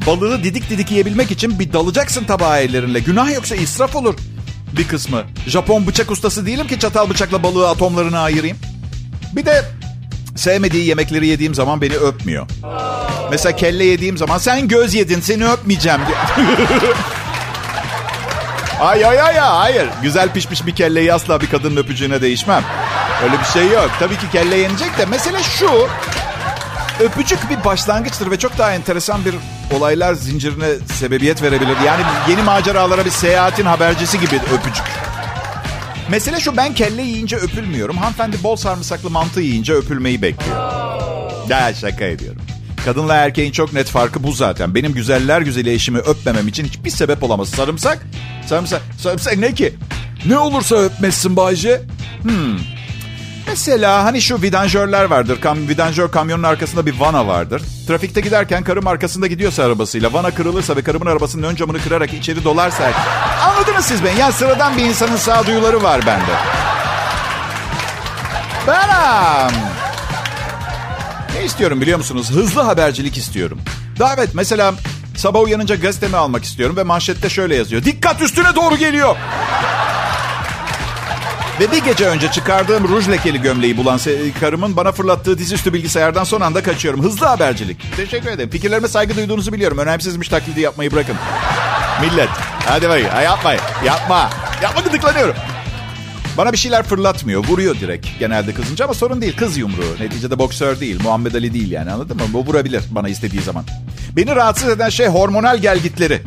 balığı 0.08 0.44
didik 0.44 0.70
didik 0.70 0.92
yiyebilmek 0.92 1.32
için 1.32 1.60
bir 1.60 1.74
dalacaksın 1.74 2.24
tabağa 2.24 2.60
ellerinle. 2.60 3.00
Günah 3.00 3.34
yoksa 3.34 3.56
israf 3.56 3.96
olur 3.96 4.16
bir 4.78 4.88
kısmı. 4.88 5.24
Japon 5.48 5.88
bıçak 5.88 6.12
ustası 6.12 6.46
değilim 6.46 6.68
ki 6.68 6.80
çatal 6.80 7.10
bıçakla 7.10 7.44
balığı 7.44 7.70
atomlarına 7.70 8.20
ayırayım. 8.20 8.58
Bir 9.36 9.46
de 9.46 9.64
sevmediği 10.36 10.88
yemekleri 10.88 11.28
yediğim 11.28 11.56
zaman 11.56 11.82
beni 11.82 11.96
öpmüyor. 11.96 12.48
Mesela 13.32 13.56
kelle 13.56 13.84
yediğim 13.84 14.18
zaman 14.18 14.38
sen 14.38 14.68
göz 14.68 14.94
yedin 14.94 15.20
seni 15.20 15.48
öpmeyeceğim 15.48 16.00
diye. 16.08 16.46
ay 18.80 19.06
ay 19.06 19.22
ay 19.22 19.36
hayır. 19.36 19.88
Güzel 20.02 20.30
pişmiş 20.34 20.66
bir 20.66 20.76
kelleyi 20.76 21.14
asla 21.14 21.42
bir 21.42 21.50
kadının 21.50 21.78
öpücüğüne 21.78 22.22
değişmem. 22.22 22.64
Öyle 23.24 23.40
bir 23.40 23.46
şey 23.46 23.70
yok. 23.70 23.92
Tabii 24.00 24.18
ki 24.18 24.30
kelle 24.32 24.58
yenecek 24.58 24.98
de 24.98 25.06
mesele 25.06 25.44
şu. 25.44 25.88
Öpücük 27.00 27.50
bir 27.50 27.66
başlangıçtır 27.66 28.32
ve 28.32 28.40
çok 28.40 28.58
daha 28.58 28.74
enteresan 28.74 29.26
bir 29.26 29.36
olaylar 29.78 30.14
zincirine 30.14 30.68
sebebiyet 30.94 31.42
verebilir. 31.42 31.76
Yani 31.86 32.02
yeni 32.30 32.42
maceralara 32.42 33.06
bir 33.06 33.10
seyahatin 33.10 33.66
habercisi 33.66 34.20
gibi 34.20 34.36
öpücük. 34.36 34.86
Mesele 36.12 36.40
şu 36.40 36.58
ben 36.58 36.74
kelle 36.74 37.02
yiyince 37.02 37.36
öpülmüyorum. 37.36 37.98
Hanımefendi 37.98 38.44
bol 38.44 38.56
sarımsaklı 38.56 39.10
mantı 39.10 39.42
yiyince 39.42 39.74
öpülmeyi 39.74 40.22
bekliyor. 40.22 40.58
Ya 41.50 41.74
şaka 41.74 42.06
ediyorum. 42.06 42.42
Kadınla 42.86 43.16
erkeğin 43.16 43.52
çok 43.52 43.74
net 43.74 43.88
farkı 43.88 44.24
bu 44.24 44.32
zaten. 44.32 44.76
Benim 44.76 44.94
güzeller 44.94 45.42
güzeli 45.42 45.72
eşimi 45.74 45.98
öpmemem 45.98 46.48
için 46.48 46.66
hiçbir 46.66 46.90
sebep 46.90 47.24
olamaz. 47.24 47.50
Sarımsak? 47.50 48.06
Sarımsak, 48.48 48.82
sarımsak 48.98 49.38
ne 49.38 49.54
ki? 49.54 49.74
Ne 50.26 50.38
olursa 50.38 50.76
öpmezsin 50.76 51.36
Bayce. 51.36 51.82
Hmm. 52.22 52.58
Mesela 53.52 54.04
hani 54.04 54.22
şu 54.22 54.42
vidanjörler 54.42 55.04
vardır. 55.04 55.42
Kam 55.42 55.68
vidanjör 55.68 56.12
kamyonun 56.12 56.44
arkasında 56.44 56.86
bir 56.86 57.00
vana 57.00 57.28
vardır. 57.28 57.62
Trafikte 57.88 58.22
giderken 58.22 58.64
karım 58.64 58.88
arkasında 58.88 59.28
gidiyorsa 59.28 59.64
arabasıyla 59.64 60.14
vana 60.14 60.32
kırılırsa 60.32 60.76
ve 60.76 60.82
karımın 60.82 61.06
arabasının 61.06 61.44
ön 61.48 61.56
camını 61.56 61.80
kırarak 61.80 62.14
içeri 62.14 62.44
dolarsa... 62.44 62.92
Anladınız 63.44 63.86
siz 63.86 64.04
beni. 64.04 64.20
Yani 64.20 64.34
sıradan 64.34 64.78
bir 64.78 64.86
insanın 64.86 65.18
sağduyuları 65.18 65.84
var 65.84 66.06
bende. 66.06 66.32
Ben... 68.68 69.52
Ne 71.36 71.46
istiyorum 71.46 71.82
biliyor 71.82 71.98
musunuz? 71.98 72.32
Hızlı 72.32 72.62
habercilik 72.62 73.18
istiyorum. 73.18 73.60
Davet 74.00 74.36
mesela 74.36 74.74
sabah 75.18 75.42
uyanınca 75.42 75.76
gazetemi 75.76 76.18
almak 76.18 76.44
istiyorum 76.44 76.78
ve 76.78 76.84
manşette 76.84 77.30
şöyle 77.30 77.56
yazıyor. 77.56 77.84
Dikkat 77.84 78.22
üstüne 78.22 78.56
doğru 78.56 78.76
geliyor. 78.76 79.16
Ve 81.62 81.72
bir 81.72 81.84
gece 81.84 82.08
önce 82.08 82.32
çıkardığım 82.32 82.88
ruj 82.88 83.10
lekeli 83.10 83.42
gömleği 83.42 83.78
bulan 83.78 84.00
karımın 84.40 84.76
bana 84.76 84.92
fırlattığı 84.92 85.38
dizüstü 85.38 85.74
bilgisayardan 85.74 86.24
son 86.24 86.42
anda 86.42 86.64
kaçıyorum. 86.64 87.04
Hızlı 87.04 87.26
habercilik. 87.26 87.96
Teşekkür 87.96 88.30
ederim. 88.30 88.50
Fikirlerime 88.50 88.88
saygı 88.88 89.16
duyduğunuzu 89.16 89.54
biliyorum. 89.54 89.78
Önemsizmiş 89.78 90.28
taklidi 90.28 90.62
yapmayı 90.62 90.92
bırakın. 90.92 91.16
Millet. 92.02 92.30
Hadi 92.66 92.90
bakayım. 92.90 93.10
Ha, 93.10 93.22
yapmayın. 93.22 93.62
Yapma. 93.86 94.30
Yapma 94.64 94.82
gıdıklanıyorum. 94.82 95.36
Bana 96.38 96.52
bir 96.52 96.58
şeyler 96.58 96.84
fırlatmıyor. 96.84 97.48
Vuruyor 97.48 97.76
direkt 97.80 98.08
genelde 98.20 98.54
kızınca 98.54 98.86
ama 98.86 98.94
sorun 98.94 99.22
değil. 99.22 99.38
Kız 99.38 99.58
yumruğu. 99.58 99.96
Neticede 100.00 100.40
boksör 100.40 100.80
değil. 100.80 101.00
Muhammed 101.04 101.34
Ali 101.34 101.54
değil 101.54 101.72
yani 101.72 101.92
anladın 101.92 102.18
mı? 102.18 102.24
Bu 102.30 102.46
vurabilir 102.46 102.84
bana 102.90 103.10
istediği 103.10 103.42
zaman. 103.42 103.64
Beni 104.16 104.36
rahatsız 104.36 104.70
eden 104.70 104.90
şey 104.90 105.08
hormonal 105.08 105.58
gelgitleri. 105.58 106.22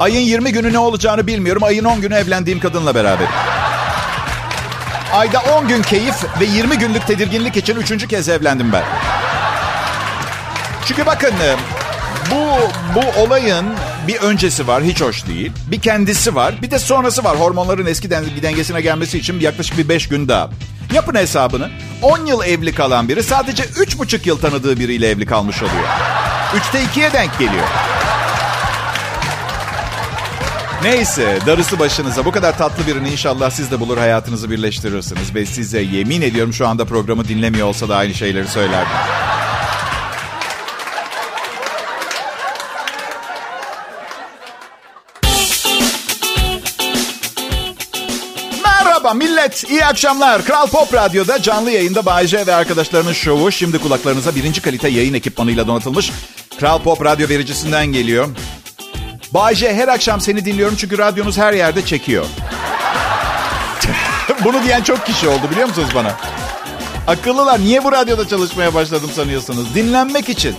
Ayın 0.00 0.20
20 0.20 0.52
günü 0.52 0.72
ne 0.72 0.78
olacağını 0.78 1.26
bilmiyorum. 1.26 1.62
Ayın 1.62 1.84
10 1.84 2.00
günü 2.00 2.14
evlendiğim 2.14 2.60
kadınla 2.60 2.94
beraber. 2.94 3.26
Ayda 5.12 5.40
10 5.40 5.68
gün 5.68 5.82
keyif 5.82 6.14
ve 6.40 6.44
20 6.44 6.78
günlük 6.78 7.06
tedirginlik 7.06 7.56
için 7.56 7.76
üçüncü 7.76 8.08
kez 8.08 8.28
evlendim 8.28 8.72
ben. 8.72 8.84
Çünkü 10.86 11.06
bakın 11.06 11.34
bu, 12.30 12.58
bu 12.94 13.20
olayın 13.20 13.66
bir 14.08 14.16
öncesi 14.20 14.66
var 14.66 14.82
hiç 14.82 15.00
hoş 15.00 15.26
değil. 15.26 15.52
Bir 15.66 15.80
kendisi 15.80 16.34
var 16.34 16.62
bir 16.62 16.70
de 16.70 16.78
sonrası 16.78 17.24
var. 17.24 17.40
Hormonların 17.40 17.86
eski 17.86 18.10
dengesine 18.42 18.80
gelmesi 18.80 19.18
için 19.18 19.40
yaklaşık 19.40 19.78
bir 19.78 19.88
5 19.88 20.08
gün 20.08 20.28
daha. 20.28 20.50
Yapın 20.94 21.14
hesabını. 21.14 21.70
10 22.02 22.26
yıl 22.26 22.42
evli 22.42 22.74
kalan 22.74 23.08
biri 23.08 23.22
sadece 23.22 23.62
3,5 23.62 24.28
yıl 24.28 24.38
tanıdığı 24.38 24.78
biriyle 24.80 25.08
evli 25.10 25.26
kalmış 25.26 25.62
oluyor. 25.62 25.88
3'te 26.54 26.84
2'ye 26.84 27.12
denk 27.12 27.38
geliyor. 27.38 27.64
Neyse 30.82 31.38
darısı 31.46 31.78
başınıza. 31.78 32.24
Bu 32.24 32.32
kadar 32.32 32.58
tatlı 32.58 32.86
birini 32.86 33.10
inşallah 33.10 33.50
siz 33.50 33.70
de 33.70 33.80
bulur 33.80 33.98
hayatınızı 33.98 34.50
birleştirirsiniz. 34.50 35.34
Ve 35.34 35.46
size 35.46 35.80
yemin 35.80 36.22
ediyorum 36.22 36.52
şu 36.52 36.68
anda 36.68 36.84
programı 36.84 37.28
dinlemiyor 37.28 37.66
olsa 37.66 37.88
da 37.88 37.96
aynı 37.96 38.14
şeyleri 38.14 38.48
söylerdim. 38.48 38.96
Merhaba 48.64 49.14
millet, 49.14 49.70
iyi 49.70 49.84
akşamlar. 49.84 50.44
Kral 50.44 50.66
Pop 50.66 50.94
Radyo'da 50.94 51.42
canlı 51.42 51.70
yayında 51.70 52.06
Bayece 52.06 52.46
ve 52.46 52.54
arkadaşlarının 52.54 53.12
şovu 53.12 53.52
şimdi 53.52 53.78
kulaklarınıza 53.78 54.34
birinci 54.34 54.62
kalite 54.62 54.88
yayın 54.88 55.14
ekipmanıyla 55.14 55.66
donatılmış 55.66 56.12
Kral 56.58 56.82
Pop 56.82 57.04
Radyo 57.04 57.28
vericisinden 57.28 57.86
geliyor. 57.86 58.28
Bayce 59.34 59.74
her 59.74 59.88
akşam 59.88 60.20
seni 60.20 60.44
dinliyorum 60.44 60.76
çünkü 60.76 60.98
radyonuz 60.98 61.38
her 61.38 61.52
yerde 61.52 61.84
çekiyor. 61.84 62.26
Bunu 64.44 64.62
diyen 64.62 64.82
çok 64.82 65.06
kişi 65.06 65.28
oldu 65.28 65.50
biliyor 65.50 65.68
musunuz 65.68 65.88
bana? 65.94 66.16
Akıllılar 67.06 67.60
niye 67.60 67.84
bu 67.84 67.92
radyoda 67.92 68.28
çalışmaya 68.28 68.74
başladım 68.74 69.10
sanıyorsunuz? 69.14 69.74
Dinlenmek 69.74 70.28
için. 70.28 70.54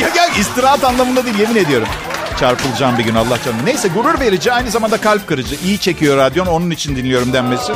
Ya, 0.00 0.08
ya 0.16 0.26
istirahat 0.40 0.84
anlamında 0.84 1.24
değil 1.24 1.38
yemin 1.38 1.56
ediyorum. 1.56 1.88
Çarpılacağım 2.40 2.98
bir 2.98 3.04
gün 3.04 3.14
Allah 3.14 3.38
canım. 3.44 3.60
Neyse 3.64 3.88
gurur 3.88 4.20
verici 4.20 4.52
aynı 4.52 4.70
zamanda 4.70 4.96
kalp 4.96 5.26
kırıcı. 5.26 5.56
İyi 5.64 5.78
çekiyor 5.78 6.16
radyon 6.16 6.46
onun 6.46 6.70
için 6.70 6.96
dinliyorum 6.96 7.32
denmesi. 7.32 7.72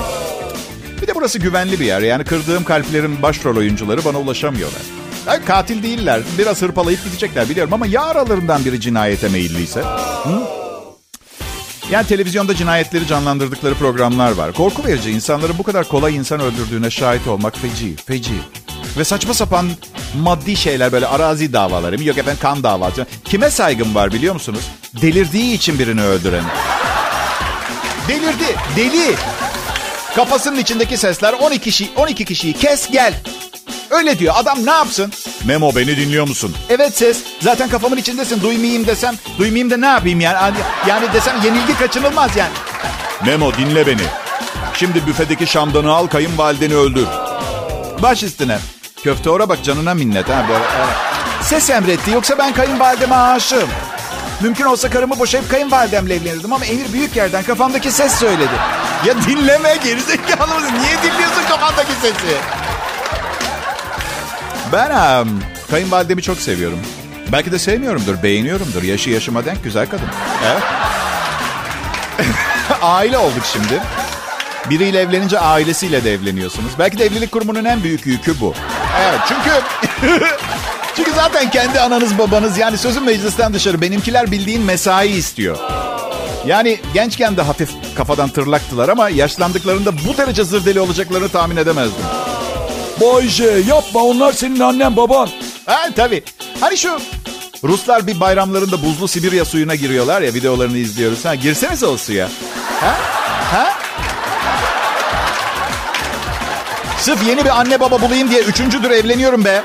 Bir 1.02 1.06
de 1.06 1.14
burası 1.14 1.38
güvenli 1.38 1.80
bir 1.80 1.84
yer. 1.84 2.00
Yani 2.00 2.24
kırdığım 2.24 2.64
kalplerin 2.64 3.22
başrol 3.22 3.56
oyuncuları 3.56 4.04
bana 4.04 4.18
ulaşamıyorlar. 4.18 4.82
Yani 5.26 5.44
katil 5.44 5.82
değiller. 5.82 6.22
Biraz 6.38 6.62
hırpalayıp 6.62 7.04
gidecekler 7.04 7.48
biliyorum 7.48 7.72
ama 7.72 7.86
ya 7.86 8.02
aralarından 8.02 8.64
biri 8.64 8.80
cinayete 8.80 9.28
meyilliyse? 9.28 9.80
Hı? 9.80 10.42
Yani 11.90 12.06
televizyonda 12.06 12.54
cinayetleri 12.54 13.06
canlandırdıkları 13.06 13.74
programlar 13.74 14.32
var. 14.32 14.52
Korku 14.52 14.84
verici 14.84 15.10
insanların 15.10 15.58
bu 15.58 15.62
kadar 15.62 15.88
kolay 15.88 16.16
insan 16.16 16.40
öldürdüğüne 16.40 16.90
şahit 16.90 17.26
olmak 17.26 17.58
feci, 17.58 17.96
feci. 17.96 18.34
Ve 18.98 19.04
saçma 19.04 19.34
sapan 19.34 19.70
maddi 20.22 20.56
şeyler 20.56 20.92
böyle 20.92 21.06
arazi 21.06 21.52
davaları. 21.52 22.04
Yok 22.04 22.18
efendim 22.18 22.38
kan 22.42 22.62
davası. 22.62 23.06
Kime 23.24 23.50
saygım 23.50 23.94
var 23.94 24.12
biliyor 24.12 24.34
musunuz? 24.34 24.70
Delirdiği 25.02 25.54
için 25.54 25.78
birini 25.78 26.02
öldüren. 26.02 26.44
Delirdi, 28.08 28.56
deli. 28.76 29.14
Kafasının 30.16 30.58
içindeki 30.58 30.96
sesler 30.96 31.32
12 31.32 31.60
kişi 31.60 31.90
12 31.96 32.24
kişiyi 32.24 32.52
kes 32.52 32.90
gel. 32.90 33.14
Öyle 33.94 34.18
diyor. 34.18 34.34
Adam 34.36 34.66
ne 34.66 34.70
yapsın? 34.70 35.12
Memo 35.44 35.76
beni 35.76 35.96
dinliyor 35.96 36.28
musun? 36.28 36.54
Evet 36.68 36.96
ses. 36.98 37.22
Zaten 37.40 37.68
kafamın 37.68 37.96
içindesin. 37.96 38.42
Duymayayım 38.42 38.86
desem. 38.86 39.14
Duymayayım 39.38 39.70
da 39.70 39.76
ne 39.76 39.86
yapayım 39.86 40.20
yani? 40.20 40.56
Yani 40.88 41.12
desem 41.12 41.36
yenilgi 41.44 41.78
kaçınılmaz 41.78 42.36
yani. 42.36 42.52
Memo 43.26 43.54
dinle 43.54 43.86
beni. 43.86 44.02
Şimdi 44.74 45.06
büfedeki 45.06 45.46
şamdanı 45.46 45.92
al 45.92 46.06
kayınvalideni 46.06 46.74
öldür. 46.74 47.06
Baş 48.02 48.22
üstüne. 48.22 48.58
Köfte 49.04 49.30
ora 49.30 49.48
bak 49.48 49.64
canına 49.64 49.94
minnet 49.94 50.28
ha 50.28 50.44
böyle. 50.48 50.64
Evet. 50.76 50.96
Ses 51.42 51.70
emretti 51.70 52.10
yoksa 52.10 52.38
ben 52.38 52.52
kayınvalideme 52.52 53.14
aşığım. 53.16 53.68
Mümkün 54.40 54.64
olsa 54.64 54.90
karımı 54.90 55.18
boşayıp 55.18 55.50
kayınvalidemle 55.50 56.14
evlenirdim 56.14 56.52
ama 56.52 56.64
Emir 56.64 56.92
büyük 56.92 57.16
yerden 57.16 57.42
kafamdaki 57.42 57.90
ses 57.90 58.14
söyledi. 58.14 58.54
Ya 59.06 59.14
dinleme 59.26 59.76
gerizekalı 59.84 60.54
mısın? 60.54 60.74
Niye 60.82 61.12
dinliyorsun 61.12 61.42
kafandaki 61.48 61.92
sesi? 62.02 62.36
Ben 64.72 65.20
um, 65.22 65.40
kayınvalidemi 65.70 66.22
çok 66.22 66.38
seviyorum. 66.38 66.78
Belki 67.32 67.52
de 67.52 67.58
sevmiyorumdur, 67.58 68.22
beğeniyorumdur. 68.22 68.82
Yaşı 68.82 69.10
yaşıma 69.10 69.44
denk 69.44 69.64
güzel 69.64 69.86
kadın. 69.88 70.08
Aile 72.82 73.18
olduk 73.18 73.42
şimdi. 73.52 73.82
Biriyle 74.70 75.00
evlenince 75.00 75.38
ailesiyle 75.38 76.04
de 76.04 76.14
evleniyorsunuz. 76.14 76.72
Belki 76.78 76.98
de 76.98 77.04
evlilik 77.04 77.32
kurumunun 77.32 77.64
en 77.64 77.82
büyük 77.82 78.06
yükü 78.06 78.40
bu. 78.40 78.54
Evet 79.00 79.20
çünkü... 79.28 79.50
çünkü 80.96 81.12
zaten 81.12 81.50
kendi 81.50 81.80
ananız 81.80 82.18
babanız 82.18 82.58
yani 82.58 82.78
sözün 82.78 83.04
meclisten 83.04 83.54
dışarı 83.54 83.80
benimkiler 83.80 84.30
bildiğin 84.30 84.62
mesai 84.62 85.08
istiyor. 85.08 85.58
Yani 86.46 86.80
gençken 86.94 87.36
de 87.36 87.42
hafif 87.42 87.70
kafadan 87.96 88.28
tırlaktılar 88.28 88.88
ama 88.88 89.08
yaşlandıklarında 89.08 89.92
bu 90.08 90.16
derece 90.16 90.44
zırdeli 90.44 90.80
olacaklarını 90.80 91.28
tahmin 91.28 91.56
edemezdim. 91.56 92.04
Bayce 93.00 93.62
yapma 93.68 94.02
onlar 94.02 94.32
senin 94.32 94.60
annen 94.60 94.96
baban. 94.96 95.28
Ha 95.66 95.88
tabii. 95.96 96.22
Hani 96.60 96.76
şu 96.76 96.98
Ruslar 97.64 98.06
bir 98.06 98.20
bayramlarında 98.20 98.82
buzlu 98.82 99.08
Sibirya 99.08 99.44
suyuna 99.44 99.74
giriyorlar 99.74 100.22
ya 100.22 100.34
videolarını 100.34 100.78
izliyoruz. 100.78 101.24
Ha 101.24 101.34
girsenize 101.34 101.86
o 101.86 101.96
suya. 101.96 102.28
Ha? 102.80 102.96
Ha? 103.52 103.74
Sırf 106.98 107.26
yeni 107.26 107.44
bir 107.44 107.60
anne 107.60 107.80
baba 107.80 108.00
bulayım 108.00 108.30
diye 108.30 108.40
üçüncüdür 108.40 108.90
evleniyorum 108.90 109.44
be. 109.44 109.62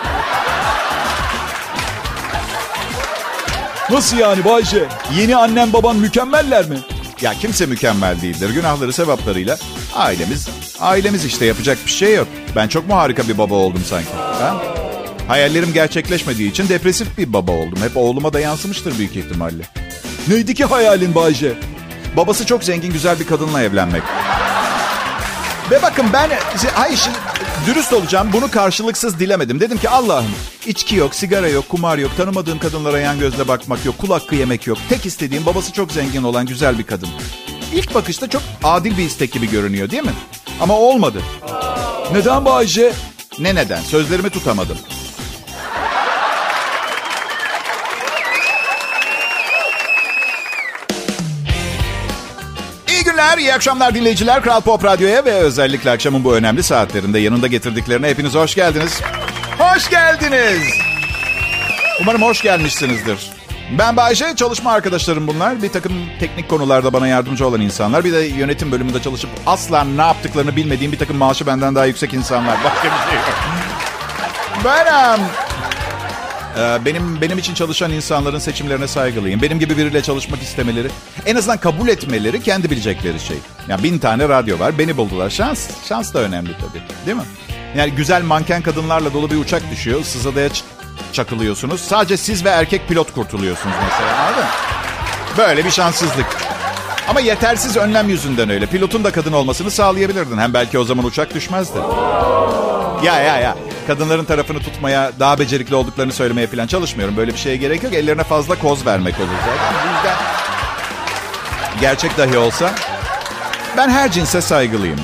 Nasıl 3.91 4.17
yani 4.17 4.45
Bayce? 4.45 4.85
Yeni 5.17 5.35
annen 5.35 5.73
baban 5.73 5.95
mükemmeller 5.95 6.65
mi? 6.69 6.77
Ya 7.21 7.33
kimse 7.33 7.65
mükemmel 7.65 8.21
değildir. 8.21 8.49
Günahları 8.49 8.93
sevaplarıyla 8.93 9.57
ailemiz 9.95 10.47
ailemiz 10.79 11.25
işte 11.25 11.45
yapacak 11.45 11.77
bir 11.85 11.91
şey 11.91 12.15
yok. 12.15 12.27
Ben 12.55 12.67
çok 12.67 12.87
mu 12.87 12.95
harika 12.95 13.27
bir 13.27 13.37
baba 13.37 13.55
oldum 13.55 13.81
sanki? 13.85 14.09
Ha? 14.13 14.61
Hayallerim 15.27 15.73
gerçekleşmediği 15.73 16.51
için 16.51 16.69
depresif 16.69 17.17
bir 17.17 17.33
baba 17.33 17.51
oldum. 17.51 17.79
Hep 17.81 17.97
oğluma 17.97 18.33
da 18.33 18.39
yansımıştır 18.39 18.97
büyük 18.97 19.15
ihtimalle. 19.15 19.63
Neydi 20.27 20.53
ki 20.53 20.65
hayalin 20.65 21.15
Bayce? 21.15 21.53
Babası 22.17 22.45
çok 22.45 22.63
zengin 22.63 22.93
güzel 22.93 23.19
bir 23.19 23.27
kadınla 23.27 23.63
evlenmek. 23.63 24.03
Ve 25.71 25.81
bakın 25.81 26.05
ben, 26.13 26.29
hayır 26.73 26.97
şimdi 26.97 27.17
dürüst 27.65 27.93
olacağım 27.93 28.29
bunu 28.33 28.51
karşılıksız 28.51 29.19
dilemedim. 29.19 29.59
Dedim 29.59 29.77
ki 29.77 29.89
Allah'ım 29.89 30.31
içki 30.65 30.95
yok, 30.95 31.15
sigara 31.15 31.47
yok, 31.47 31.69
kumar 31.69 31.97
yok, 31.97 32.11
tanımadığım 32.17 32.59
kadınlara 32.59 32.99
yan 32.99 33.19
gözle 33.19 33.47
bakmak 33.47 33.85
yok, 33.85 33.97
kul 33.97 34.09
hakkı 34.09 34.35
yemek 34.35 34.67
yok. 34.67 34.77
Tek 34.89 35.05
istediğim 35.05 35.45
babası 35.45 35.73
çok 35.73 35.91
zengin 35.91 36.23
olan 36.23 36.45
güzel 36.45 36.79
bir 36.79 36.83
kadın. 36.83 37.09
İlk 37.73 37.95
bakışta 37.95 38.29
çok 38.29 38.41
adil 38.63 38.97
bir 38.97 39.03
istek 39.03 39.31
gibi 39.31 39.49
görünüyor 39.49 39.89
değil 39.89 40.03
mi? 40.03 40.13
Ama 40.61 40.73
olmadı. 40.73 41.21
Neden 42.11 42.45
Bayce? 42.45 42.93
Ne 43.39 43.55
neden? 43.55 43.81
Sözlerimi 43.81 44.29
tutamadım. 44.29 44.77
akşamlar, 52.87 53.37
iyi 53.37 53.53
akşamlar 53.53 53.95
dinleyiciler. 53.95 54.43
Kral 54.43 54.61
Pop 54.61 54.85
Radyo'ya 54.85 55.25
ve 55.25 55.33
özellikle 55.33 55.91
akşamın 55.91 56.23
bu 56.23 56.35
önemli 56.35 56.63
saatlerinde 56.63 57.19
yanında 57.19 57.47
getirdiklerine 57.47 58.07
hepiniz 58.07 58.35
hoş 58.35 58.55
geldiniz. 58.55 59.01
Hoş 59.57 59.89
geldiniz. 59.89 60.61
Umarım 62.01 62.21
hoş 62.21 62.41
gelmişsinizdir. 62.41 63.38
Ben 63.77 63.97
Bayce, 63.97 64.35
çalışma 64.35 64.71
arkadaşlarım 64.71 65.27
bunlar. 65.27 65.63
Bir 65.63 65.69
takım 65.69 65.93
teknik 66.19 66.49
konularda 66.49 66.93
bana 66.93 67.07
yardımcı 67.07 67.47
olan 67.47 67.61
insanlar. 67.61 68.03
Bir 68.03 68.13
de 68.13 68.19
yönetim 68.19 68.71
bölümünde 68.71 69.01
çalışıp 69.01 69.29
asla 69.45 69.83
ne 69.83 70.01
yaptıklarını 70.01 70.55
bilmediğim 70.55 70.91
bir 70.91 70.97
takım 70.97 71.17
maaşı 71.17 71.47
benden 71.47 71.75
daha 71.75 71.85
yüksek 71.85 72.13
insanlar. 72.13 72.57
Başka 72.63 72.83
bir 72.83 73.09
şey 73.09 73.19
yok. 73.19 73.25
Ben 74.65 75.13
um, 75.13 75.25
e, 76.61 76.85
benim 76.85 77.21
benim 77.21 77.37
için 77.37 77.53
çalışan 77.53 77.91
insanların 77.91 78.39
seçimlerine 78.39 78.87
saygılıyım. 78.87 79.41
Benim 79.41 79.59
gibi 79.59 79.77
biriyle 79.77 80.01
çalışmak 80.01 80.41
istemeleri, 80.41 80.87
en 81.25 81.35
azından 81.35 81.57
kabul 81.57 81.87
etmeleri 81.87 82.41
kendi 82.41 82.69
bilecekleri 82.69 83.19
şey. 83.19 83.37
Yani 83.67 83.83
bin 83.83 83.99
tane 83.99 84.29
radyo 84.29 84.59
var, 84.59 84.77
beni 84.77 84.97
buldular. 84.97 85.29
Şans, 85.29 85.69
şans 85.87 86.13
da 86.13 86.19
önemli 86.19 86.51
tabii, 86.53 87.05
değil 87.05 87.17
mi? 87.17 87.23
Yani 87.77 87.91
güzel 87.91 88.23
manken 88.23 88.61
kadınlarla 88.61 89.13
dolu 89.13 89.31
bir 89.31 89.37
uçak 89.37 89.71
düşüyor, 89.71 90.01
ıssız 90.01 90.27
adaya 90.27 90.49
çakılıyorsunuz. 91.13 91.81
Sadece 91.81 92.17
siz 92.17 92.45
ve 92.45 92.49
erkek 92.49 92.87
pilot 92.87 93.13
kurtuluyorsunuz 93.13 93.75
mesela, 93.89 94.19
anladın 94.19 94.43
mı? 94.43 94.49
Böyle 95.37 95.65
bir 95.65 95.71
şanssızlık. 95.71 96.37
Ama 97.07 97.19
yetersiz 97.19 97.77
önlem 97.77 98.09
yüzünden 98.09 98.49
öyle. 98.49 98.65
Pilotun 98.65 99.03
da 99.03 99.11
kadın 99.11 99.33
olmasını 99.33 99.71
sağlayabilirdin. 99.71 100.37
Hem 100.37 100.53
belki 100.53 100.79
o 100.79 100.83
zaman 100.83 101.05
uçak 101.05 101.33
düşmezdi. 101.35 101.77
Ya 103.03 103.19
ya 103.19 103.37
ya. 103.39 103.57
Kadınların 103.87 104.25
tarafını 104.25 104.59
tutmaya, 104.59 105.11
daha 105.19 105.39
becerikli 105.39 105.75
olduklarını 105.75 106.13
söylemeye 106.13 106.47
falan 106.47 106.67
çalışmıyorum. 106.67 107.17
Böyle 107.17 107.33
bir 107.33 107.37
şeye 107.37 107.57
gerek 107.57 107.83
yok. 107.83 107.93
Ellerine 107.93 108.23
fazla 108.23 108.55
koz 108.55 108.85
vermek 108.85 109.19
olur 109.19 109.27
zaten. 109.45 109.73
Bu 109.83 109.95
yüzden 109.95 110.15
gerçek 111.81 112.17
dahi 112.17 112.37
olsa 112.37 112.71
ben 113.77 113.89
her 113.89 114.11
cinse 114.11 114.41
saygılıyım. 114.41 114.99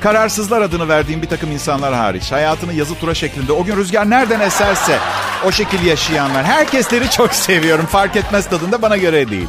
Kararsızlar 0.00 0.62
adını 0.62 0.88
verdiğim 0.88 1.22
bir 1.22 1.28
takım 1.28 1.52
insanlar 1.52 1.94
hariç. 1.94 2.32
Hayatını 2.32 2.72
yazı 2.72 2.94
tura 2.94 3.14
şeklinde 3.14 3.52
o 3.52 3.64
gün 3.64 3.76
rüzgar 3.76 4.10
nereden 4.10 4.40
eserse 4.40 4.98
o 5.46 5.52
şekil 5.52 5.86
yaşayanlar. 5.86 6.44
Herkesleri 6.44 7.10
çok 7.10 7.34
seviyorum. 7.34 7.86
Fark 7.86 8.16
etmez 8.16 8.50
tadında 8.50 8.82
bana 8.82 8.96
göre 8.96 9.30
değil. 9.30 9.48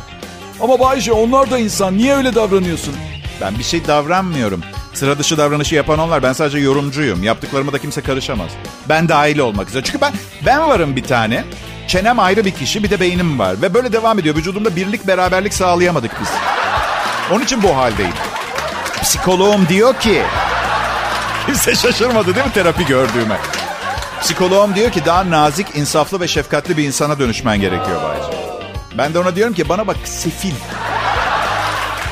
Ama 0.62 0.80
Bayce 0.80 1.12
onlar 1.12 1.52
da 1.52 1.60
insan. 1.60 1.98
Niye 1.98 2.16
öyle 2.16 2.36
davranıyorsun? 2.36 2.96
Ben 3.42 3.60
bir 3.60 3.64
şey 3.64 3.88
davranmıyorum. 3.88 4.62
Sıra 4.94 5.20
dışı 5.20 5.38
davranışı 5.38 5.76
yapan 5.76 6.00
onlar. 6.00 6.24
Ben 6.24 6.34
sadece 6.34 6.58
yorumcuyum. 6.58 7.24
Yaptıklarıma 7.24 7.74
da 7.74 7.80
kimse 7.80 8.02
karışamaz. 8.02 8.52
Ben 8.90 9.10
dahil 9.10 9.40
olmak 9.40 9.70
üzere. 9.70 9.84
Çünkü 9.84 10.02
ben 10.02 10.14
ben 10.46 10.68
varım 10.68 10.96
bir 10.96 11.04
tane. 11.04 11.44
Çenem 11.88 12.20
ayrı 12.20 12.46
bir 12.46 12.52
kişi 12.52 12.84
bir 12.84 12.90
de 12.90 13.00
beynim 13.00 13.40
var. 13.40 13.62
Ve 13.62 13.74
böyle 13.74 13.94
devam 13.94 14.20
ediyor. 14.20 14.36
Vücudumda 14.36 14.76
birlik 14.76 15.08
beraberlik 15.08 15.54
sağlayamadık 15.54 16.12
biz. 16.22 16.30
Onun 17.32 17.44
için 17.44 17.64
bu 17.64 17.78
haldeyim. 17.78 18.14
Psikoloğum 19.02 19.68
diyor 19.68 19.94
ki... 20.00 20.22
Kimse 21.46 21.76
şaşırmadı 21.76 22.36
değil 22.36 22.46
mi 22.46 22.54
terapi 22.54 22.86
gördüğüme? 22.86 23.38
Psikoloğum 24.22 24.76
diyor 24.76 24.92
ki 24.92 25.06
daha 25.06 25.30
nazik, 25.30 25.68
insaflı 25.76 26.20
ve 26.20 26.28
şefkatli 26.28 26.78
bir 26.78 26.84
insana 26.84 27.20
dönüşmen 27.20 27.62
gerekiyor 27.62 28.02
Bayce. 28.04 28.38
Ben 28.98 29.14
de 29.14 29.20
ona 29.20 29.36
diyorum 29.36 29.54
ki 29.54 29.70
bana 29.70 29.88
bak 29.88 29.98
sefil. 30.04 30.54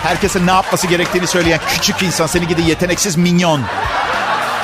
Herkese 0.03 0.45
ne 0.45 0.51
yapması 0.51 0.87
gerektiğini 0.87 1.27
söyleyen 1.27 1.59
küçük 1.67 2.03
insan 2.03 2.27
seni 2.27 2.47
gidi 2.47 2.61
yeteneksiz 2.61 3.17
minyon. 3.17 3.61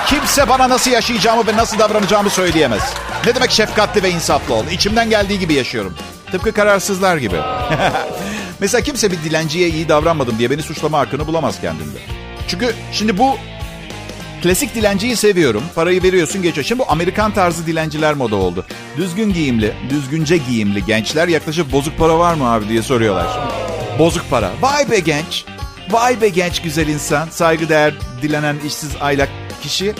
Kimse 0.07 0.49
bana 0.49 0.69
nasıl 0.69 0.91
yaşayacağımı 0.91 1.47
ve 1.47 1.57
nasıl 1.57 1.79
davranacağımı 1.79 2.29
söyleyemez. 2.29 2.93
Ne 3.25 3.35
demek 3.35 3.51
şefkatli 3.51 4.03
ve 4.03 4.09
insaflı 4.09 4.53
ol? 4.53 4.65
İçimden 4.71 5.09
geldiği 5.09 5.39
gibi 5.39 5.53
yaşıyorum. 5.53 5.95
Tıpkı 6.31 6.51
kararsızlar 6.51 7.17
gibi. 7.17 7.35
Mesela 8.59 8.81
kimse 8.81 9.11
bir 9.11 9.17
dilenciye 9.17 9.69
iyi 9.69 9.89
davranmadım 9.89 10.39
diye 10.39 10.51
beni 10.51 10.61
suçlama 10.61 10.99
hakkını 10.99 11.27
bulamaz 11.27 11.61
kendinde. 11.61 11.99
Çünkü 12.47 12.73
şimdi 12.91 13.17
bu 13.17 13.37
klasik 14.45 14.75
dilenciyi 14.75 15.15
seviyorum. 15.15 15.63
Parayı 15.75 16.03
veriyorsun 16.03 16.41
geçiyor. 16.41 16.65
Şimdi 16.65 16.79
bu 16.79 16.91
Amerikan 16.91 17.33
tarzı 17.33 17.65
dilenciler 17.65 18.13
moda 18.13 18.35
oldu. 18.35 18.65
Düzgün 18.97 19.33
giyimli, 19.33 19.73
düzgünce 19.89 20.37
giyimli 20.37 20.85
gençler 20.85 21.27
yaklaşık 21.27 21.71
bozuk 21.71 21.97
para 21.97 22.19
var 22.19 22.33
mı 22.33 22.51
abi 22.51 22.69
diye 22.69 22.81
soruyorlar 22.81 23.27
şimdi. 23.33 23.99
Bozuk 23.99 24.29
para. 24.29 24.51
Vay 24.61 24.91
be 24.91 24.99
genç. 24.99 25.45
Vay 25.89 26.21
be 26.21 26.29
genç 26.29 26.61
güzel 26.61 26.87
insan. 26.87 27.29
Saygıdeğer 27.29 27.93
dilenen 28.21 28.55
işsiz 28.67 28.91
aylak 29.01 29.29
kişi. 29.63 29.93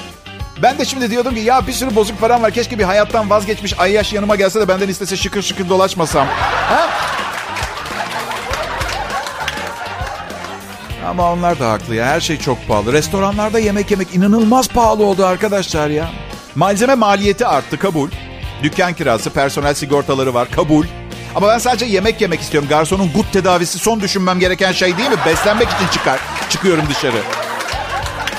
Ben 0.62 0.78
de 0.80 0.86
şimdi 0.86 1.12
diyordum 1.12 1.36
ki 1.36 1.42
ya 1.42 1.68
bir 1.68 1.74
sürü 1.74 1.96
bozuk 1.96 2.20
param 2.20 2.42
var. 2.42 2.52
Keşke 2.52 2.80
bir 2.80 2.84
hayattan 2.84 3.30
vazgeçmiş 3.30 3.80
ayyaş 3.80 4.14
yanıma 4.14 4.36
gelse 4.36 4.60
de 4.60 4.68
benden 4.68 4.88
istese 4.88 5.18
şıkır 5.18 5.42
şıkır 5.42 5.70
dolaşmasam. 5.70 6.28
Ha? 6.70 6.90
Ama 11.06 11.32
onlar 11.32 11.60
da 11.60 11.72
haklı 11.72 11.96
ya. 11.96 12.06
Her 12.06 12.22
şey 12.22 12.38
çok 12.40 12.68
pahalı. 12.68 12.94
Restoranlarda 12.94 13.60
yemek 13.60 13.92
yemek 13.92 14.16
inanılmaz 14.16 14.68
pahalı 14.68 15.04
oldu 15.04 15.26
arkadaşlar 15.26 15.90
ya. 15.90 16.10
Malzeme 16.56 16.96
maliyeti 16.96 17.46
arttı 17.46 17.80
kabul. 17.80 18.10
Dükkan 18.64 18.94
kirası, 18.94 19.30
personel 19.30 19.74
sigortaları 19.74 20.34
var 20.34 20.52
kabul. 20.52 20.86
Ama 21.36 21.48
ben 21.48 21.58
sadece 21.58 21.86
yemek 21.86 22.22
yemek 22.22 22.42
istiyorum. 22.42 22.70
Garsonun 22.70 23.12
gut 23.14 23.34
tedavisi 23.34 23.80
son 23.80 24.02
düşünmem 24.02 24.40
gereken 24.40 24.72
şey 24.72 24.98
değil 24.98 25.10
mi? 25.10 25.16
Beslenmek 25.26 25.68
için 25.68 25.88
çıkar. 25.94 26.20
Çıkıyorum 26.50 26.86
dışarı. 26.90 27.18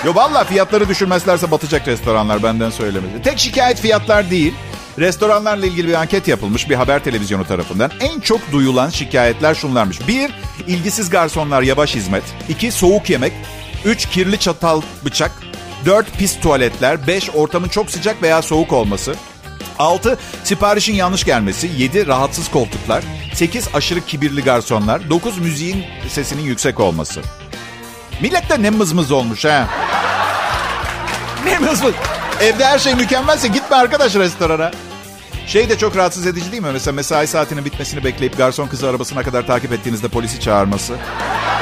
Yo 0.05 0.15
valla 0.15 0.45
fiyatları 0.45 0.89
düşürmezlerse 0.89 1.51
batacak 1.51 1.89
restoranlar 1.89 2.43
benden 2.43 2.71
söylemedi. 2.71 3.23
Tek 3.25 3.39
şikayet 3.39 3.81
fiyatlar 3.81 4.31
değil. 4.31 4.55
Restoranlarla 4.99 5.67
ilgili 5.67 5.89
bir 5.89 5.95
anket 5.95 6.29
yapılmış 6.29 6.71
bir 6.71 6.75
haber 6.75 7.05
televizyonu 7.05 7.45
tarafından. 7.47 7.91
En 8.01 8.21
çok 8.21 8.53
duyulan 8.53 8.91
şikayetler 8.91 9.55
şunlarmış. 9.55 10.09
Bir, 10.09 10.31
ilgisiz 10.67 11.11
garsonlar 11.11 11.63
yavaş 11.63 11.95
hizmet. 11.95 12.23
İki, 12.49 12.73
soğuk 12.73 13.11
yemek. 13.11 13.33
Üç, 13.85 14.07
kirli 14.09 14.39
çatal 14.39 14.83
bıçak. 15.05 15.33
Dört, 15.87 16.19
pis 16.19 16.41
tuvaletler. 16.41 17.07
Beş, 17.07 17.31
ortamın 17.35 17.69
çok 17.69 17.91
sıcak 17.91 18.23
veya 18.23 18.43
soğuk 18.43 18.73
olması. 18.73 19.15
6. 19.79 20.19
Siparişin 20.45 20.95
yanlış 20.95 21.25
gelmesi. 21.25 21.71
7. 21.79 22.07
Rahatsız 22.07 22.51
koltuklar. 22.51 23.05
8. 23.35 23.69
Aşırı 23.75 24.01
kibirli 24.01 24.45
garsonlar. 24.45 25.11
9. 25.11 25.39
Müziğin 25.39 25.85
sesinin 26.09 26.43
yüksek 26.43 26.81
olması. 26.81 27.21
Millette 28.21 28.63
ne 28.63 28.71
mızmız 28.71 29.13
olmuş 29.13 29.45
ha. 29.45 29.69
Ne 31.45 31.59
mızmız. 31.59 31.95
Evde 32.41 32.65
her 32.65 32.79
şey 32.79 32.95
mükemmelse 32.95 33.49
gitme 33.49 33.77
arkadaş 33.77 34.15
restorana. 34.15 34.71
Şey 35.47 35.69
de 35.69 35.79
çok 35.79 35.97
rahatsız 35.97 36.27
edici 36.27 36.53
değil 36.53 36.63
mi? 36.63 36.69
Mesela 36.73 36.95
mesai 36.95 37.27
saatinin 37.27 37.65
bitmesini 37.65 38.05
bekleyip 38.05 38.37
garson 38.37 38.67
kızı 38.67 38.89
arabasına 38.89 39.23
kadar 39.23 39.47
takip 39.47 39.73
ettiğinizde 39.73 40.09
polisi 40.09 40.41
çağırması. 40.41 40.95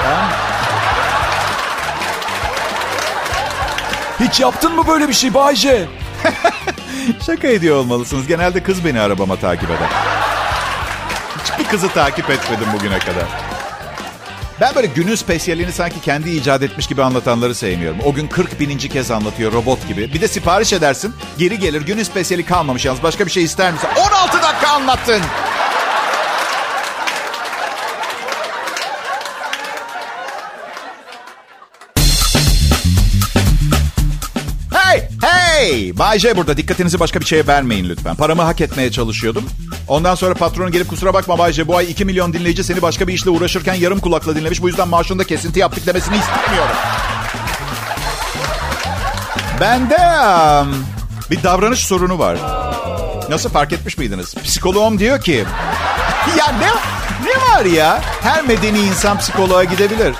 Ha? 0.04 0.30
Hiç 4.20 4.40
yaptın 4.40 4.74
mı 4.74 4.86
böyle 4.88 5.08
bir 5.08 5.12
şey 5.12 5.34
Bayce? 5.34 5.88
Şaka 7.26 7.48
ediyor 7.48 7.76
olmalısınız. 7.76 8.26
Genelde 8.26 8.62
kız 8.62 8.84
beni 8.84 9.00
arabama 9.00 9.36
takip 9.36 9.70
eder. 9.70 9.90
Hiçbir 11.44 11.64
kızı 11.64 11.88
takip 11.88 12.30
etmedim 12.30 12.66
bugüne 12.74 12.98
kadar. 12.98 13.43
Ben 14.60 14.74
böyle 14.74 14.86
günün 14.86 15.14
spesiyalini 15.14 15.72
sanki 15.72 16.00
kendi 16.00 16.30
icat 16.30 16.62
etmiş 16.62 16.86
gibi 16.86 17.02
anlatanları 17.02 17.54
sevmiyorum. 17.54 17.98
O 18.04 18.14
gün 18.14 18.26
40 18.26 18.60
bininci 18.60 18.88
kez 18.88 19.10
anlatıyor 19.10 19.52
robot 19.52 19.88
gibi. 19.88 20.14
Bir 20.14 20.20
de 20.20 20.28
sipariş 20.28 20.72
edersin. 20.72 21.14
Geri 21.38 21.58
gelir 21.58 21.82
günün 21.82 22.02
spesiyali 22.02 22.44
kalmamış 22.44 22.84
yalnız. 22.84 23.02
Başka 23.02 23.26
bir 23.26 23.30
şey 23.30 23.44
ister 23.44 23.72
misin? 23.72 23.88
16 23.96 24.42
dakika 24.42 24.68
anlattın. 24.68 25.20
Hey! 35.98 36.24
Bay 36.24 36.36
burada. 36.36 36.56
Dikkatinizi 36.56 37.00
başka 37.00 37.20
bir 37.20 37.24
şeye 37.24 37.46
vermeyin 37.46 37.88
lütfen. 37.88 38.14
Paramı 38.14 38.42
hak 38.42 38.60
etmeye 38.60 38.90
çalışıyordum. 38.92 39.44
Ondan 39.88 40.14
sonra 40.14 40.34
patron 40.34 40.70
gelip 40.70 40.88
kusura 40.88 41.14
bakma 41.14 41.38
Bay 41.38 41.52
J 41.52 41.68
bu 41.68 41.76
ay 41.76 41.90
2 41.90 42.04
milyon 42.04 42.32
dinleyici 42.32 42.64
seni 42.64 42.82
başka 42.82 43.08
bir 43.08 43.12
işle 43.12 43.30
uğraşırken 43.30 43.74
yarım 43.74 44.00
kulakla 44.00 44.36
dinlemiş. 44.36 44.62
Bu 44.62 44.68
yüzden 44.68 44.88
maaşında 44.88 45.24
kesinti 45.24 45.58
yaptık 45.58 45.86
demesini 45.86 46.16
istemiyorum. 46.16 46.76
Bende 49.60 49.96
um, 49.96 50.86
bir 51.30 51.42
davranış 51.42 51.80
sorunu 51.80 52.18
var. 52.18 52.38
Nasıl 53.28 53.50
fark 53.50 53.72
etmiş 53.72 53.98
miydiniz? 53.98 54.34
Psikoloğum 54.34 54.98
diyor 54.98 55.20
ki... 55.20 55.32
ya 56.38 56.46
ne, 56.46 56.68
ne 57.24 57.54
var 57.54 57.64
ya? 57.64 58.00
Her 58.22 58.46
medeni 58.46 58.78
insan 58.80 59.18
psikoloğa 59.18 59.64
gidebilir. 59.64 60.14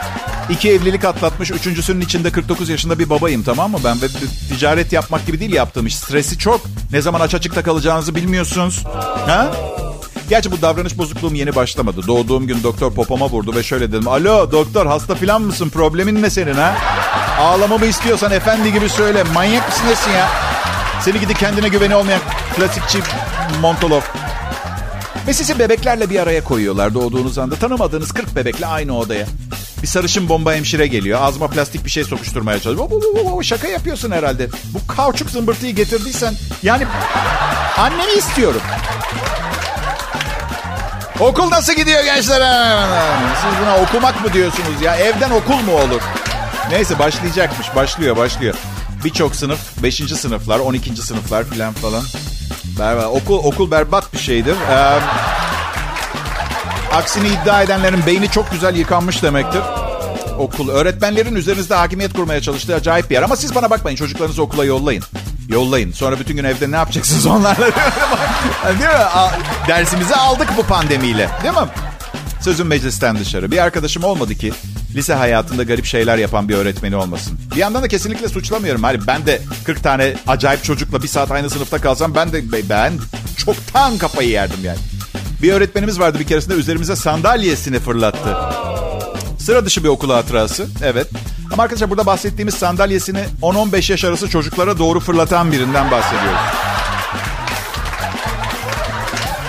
İki 0.51 0.71
evlilik 0.71 1.05
atlatmış, 1.05 1.51
üçüncüsünün 1.51 2.01
içinde 2.01 2.31
49 2.31 2.69
yaşında 2.69 2.99
bir 2.99 3.11
babayım 3.11 3.43
tamam 3.43 3.71
mı? 3.71 3.79
Ben 3.85 4.03
ve 4.03 4.07
ticaret 4.49 4.93
yapmak 4.93 5.27
gibi 5.27 5.41
değil 5.41 5.53
yaptığım 5.53 5.87
iş. 5.87 5.97
Stresi 5.97 6.39
çok. 6.39 6.61
Ne 6.93 7.01
zaman 7.01 7.21
aç 7.21 7.35
açıkta 7.35 7.63
kalacağınızı 7.63 8.15
bilmiyorsunuz. 8.15 8.85
Ha? 9.27 9.53
Gerçi 10.29 10.53
bu 10.53 10.63
davranış 10.63 10.99
bozukluğum 10.99 11.35
yeni 11.35 11.55
başlamadı. 11.55 12.07
Doğduğum 12.07 12.47
gün 12.47 12.63
doktor 12.63 12.95
popoma 12.95 13.29
vurdu 13.29 13.55
ve 13.55 13.63
şöyle 13.63 13.93
dedim. 13.93 14.09
Alo 14.09 14.53
doktor 14.53 14.87
hasta 14.87 15.15
filan 15.15 15.43
mısın? 15.43 15.69
Problemin 15.69 16.23
ne 16.23 16.31
senin 16.31 16.55
ha? 16.55 16.75
Ağlamamı 17.41 17.87
istiyorsan 17.87 18.33
efendi 18.33 18.73
gibi 18.73 18.89
söyle. 18.89 19.23
Manyak 19.35 19.69
mısın 19.69 19.85
nesin 19.89 20.11
ya? 20.11 20.29
Seni 21.01 21.21
gidi 21.21 21.35
kendine 21.35 21.69
güveni 21.69 21.95
olmayan 21.95 22.21
klasikçi 22.57 22.99
Montolov. 23.61 24.01
Ve 25.27 25.33
sizi 25.33 25.59
bebeklerle 25.59 26.11
bir 26.11 26.19
araya 26.19 26.45
koyuyorlar 26.45 26.95
doğduğunuz 26.95 27.39
anda. 27.39 27.55
Tanımadığınız 27.55 28.13
40 28.13 28.37
bebekle 28.37 28.67
aynı 28.67 28.99
odaya. 28.99 29.27
Bir 29.83 29.87
sarışın 29.87 30.29
bomba 30.29 30.55
hemşire 30.55 30.87
geliyor. 30.87 31.23
Ağzıma 31.23 31.49
plastik 31.49 31.85
bir 31.85 31.91
şey 31.91 32.05
sokuşturmaya 32.05 32.61
çalışıyor. 32.61 32.91
Bu, 32.91 33.01
bu, 33.01 33.27
bu, 33.27 33.37
bu, 33.37 33.45
şaka 33.45 33.69
yapıyorsun 33.69 34.11
herhalde. 34.11 34.49
Bu 34.75 34.87
kauçuk 34.97 35.31
zımbırtıyı 35.31 35.75
getirdiysen 35.75 36.35
yani 36.63 36.87
annemi 37.79 38.13
istiyorum. 38.13 38.61
Okul 41.21 41.51
nasıl 41.51 41.73
gidiyor 41.73 42.05
gençler? 42.05 42.87
Siz 43.43 43.61
buna 43.63 43.77
okumak 43.77 44.25
mı 44.25 44.33
diyorsunuz 44.33 44.83
ya? 44.83 44.97
Evden 44.97 45.31
okul 45.31 45.57
mu 45.57 45.73
olur? 45.73 46.03
Neyse 46.71 46.99
başlayacakmış. 46.99 47.77
Başlıyor 47.77 48.17
başlıyor. 48.17 48.55
Birçok 49.05 49.37
sınıf, 49.37 49.83
5. 49.83 49.95
sınıflar, 49.97 50.59
12. 50.59 50.97
sınıflar 50.97 51.45
filan 51.45 51.73
falan. 51.73 52.03
Berbat. 52.79 53.07
Okul, 53.07 53.39
okul 53.45 53.71
berbat 53.71 54.13
bir 54.13 54.19
şeydir. 54.19 54.57
Ee, 54.71 55.01
aksini 56.95 57.29
iddia 57.29 57.63
edenlerin 57.63 58.07
beyni 58.07 58.31
çok 58.31 58.51
güzel 58.51 58.77
yıkanmış 58.77 59.23
demektir. 59.23 59.63
Okul, 60.39 60.69
öğretmenlerin 60.69 61.35
üzerinizde 61.35 61.75
hakimiyet 61.75 62.13
kurmaya 62.13 62.41
çalıştığı 62.41 62.75
acayip 62.75 63.11
bir 63.11 63.15
yer. 63.15 63.23
Ama 63.23 63.37
siz 63.37 63.55
bana 63.55 63.71
bakmayın, 63.71 63.97
çocuklarınızı 63.97 64.43
okula 64.43 64.65
yollayın. 64.65 65.05
Yollayın. 65.49 65.93
Sonra 65.93 66.19
bütün 66.19 66.37
gün 66.37 66.45
evde 66.45 66.71
ne 66.71 66.77
yapacaksınız 66.77 67.27
onlarla? 67.27 67.67
değil 68.67 68.91
mi? 68.91 69.07
Dersimizi 69.69 70.15
aldık 70.15 70.49
bu 70.57 70.63
pandemiyle. 70.63 71.29
Değil 71.43 71.55
mi? 71.55 71.69
Sözüm 72.41 72.67
meclisten 72.67 73.19
dışarı. 73.19 73.51
Bir 73.51 73.59
arkadaşım 73.59 74.05
olmadı 74.05 74.35
ki 74.35 74.53
lise 74.95 75.15
hayatında 75.15 75.63
garip 75.63 75.85
şeyler 75.87 76.19
yapan 76.19 76.49
bir 76.49 76.55
öğretmeni 76.55 76.97
olmasın. 76.97 77.39
Bir 77.55 77.61
yandan 77.61 77.83
da 77.83 77.89
kesinlikle 77.89 78.29
suçlamıyorum. 78.29 78.83
Hani 78.83 79.07
ben 79.07 79.27
de 79.27 79.41
40 79.65 79.83
tane 79.83 80.15
acayip 80.27 80.65
çocukla 80.65 81.03
bir 81.03 81.09
saat 81.09 81.31
aynı 81.31 81.51
sınıfta 81.51 81.79
kalsam 81.79 82.15
ben 82.15 82.33
de 82.33 82.69
ben 82.69 82.93
çoktan 83.37 83.99
kafayı 83.99 84.29
yerdim 84.29 84.65
yani. 84.65 84.79
Bir 85.45 85.53
öğretmenimiz 85.53 86.01
vardı 86.01 86.19
bir 86.19 86.27
keresinde 86.27 86.55
üzerimize 86.55 86.97
sandalyesini 86.97 87.81
fırlattı. 87.81 88.37
Sıra 89.39 89.67
dışı 89.67 89.85
bir 89.85 89.89
okul 89.89 90.11
hatırası. 90.11 90.67
Evet. 90.83 91.07
Ama 91.53 91.63
arkadaşlar 91.63 91.91
burada 91.91 92.07
bahsettiğimiz 92.07 92.55
sandalyesini 92.55 93.25
10-15 93.43 93.93
yaş 93.93 94.05
arası 94.05 94.29
çocuklara 94.29 94.79
doğru 94.79 95.01
fırlatan 95.01 95.53
birinden 95.53 95.91
bahsediyoruz. 95.91 96.41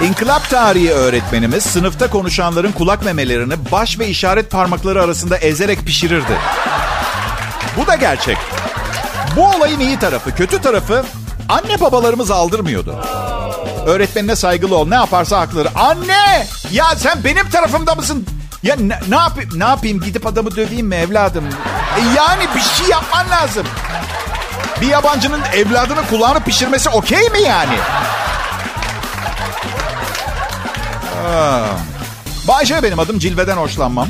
İnkılap 0.03 0.49
tarihi 0.49 0.91
öğretmenimiz 0.91 1.63
sınıfta 1.63 2.09
konuşanların 2.09 2.71
kulak 2.71 3.05
memelerini 3.05 3.53
baş 3.71 3.99
ve 3.99 4.07
işaret 4.07 4.51
parmakları 4.51 5.03
arasında 5.03 5.37
ezerek 5.37 5.79
pişirirdi. 5.85 6.37
Bu 7.77 7.87
da 7.87 7.95
gerçek. 7.95 8.37
Bu 9.35 9.47
olayın 9.47 9.79
iyi 9.79 9.99
tarafı, 9.99 10.35
kötü 10.35 10.61
tarafı 10.61 11.05
anne 11.49 11.81
babalarımız 11.81 12.31
aldırmıyordu. 12.31 12.95
Öğretmenine 13.85 14.35
saygılı 14.35 14.77
ol. 14.77 14.87
Ne 14.87 14.95
yaparsa 14.95 15.39
haklıdır. 15.39 15.67
Anne! 15.75 16.47
Ya 16.71 16.85
sen 16.97 17.23
benim 17.23 17.49
tarafımda 17.49 17.95
mısın? 17.95 18.25
Ya 18.63 18.75
ne, 18.75 18.99
ne 19.09 19.15
yapayım? 19.15 19.49
Ne 19.59 19.63
yapayım? 19.63 20.01
Gidip 20.01 20.27
adamı 20.27 20.55
döveyim 20.55 20.87
mi 20.87 20.95
evladım? 20.95 21.45
E 21.97 22.01
yani 22.17 22.43
bir 22.55 22.61
şey 22.61 22.87
yapman 22.87 23.29
lazım. 23.29 23.67
Bir 24.81 24.87
yabancının 24.87 25.41
evladının 25.53 26.03
kulağını 26.09 26.39
pişirmesi 26.39 26.89
okey 26.89 27.29
mi 27.29 27.41
yani? 27.41 27.75
Bayce 32.47 32.83
benim 32.83 32.99
adım. 32.99 33.19
Cilveden 33.19 33.57
hoşlanmam. 33.57 34.07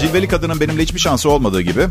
Cilveli 0.00 0.28
kadının 0.28 0.60
benimle 0.60 0.82
hiçbir 0.82 1.00
şansı 1.00 1.30
olmadığı 1.30 1.60
gibi 1.60 1.86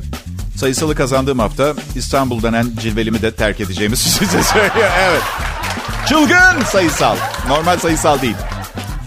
sayısalı 0.58 0.96
kazandığım 0.96 1.40
hafta 1.40 1.74
İstanbul 1.96 2.44
denen 2.44 2.72
cilvelimi 2.82 3.22
de 3.22 3.36
terk 3.36 3.60
edeceğimi 3.60 3.98
size 3.98 4.44
söylüyor. 4.44 4.90
Evet. 5.00 5.22
Çılgın 6.08 6.64
sayısal. 6.72 7.16
Normal 7.48 7.78
sayısal 7.78 8.22
değil. 8.22 8.36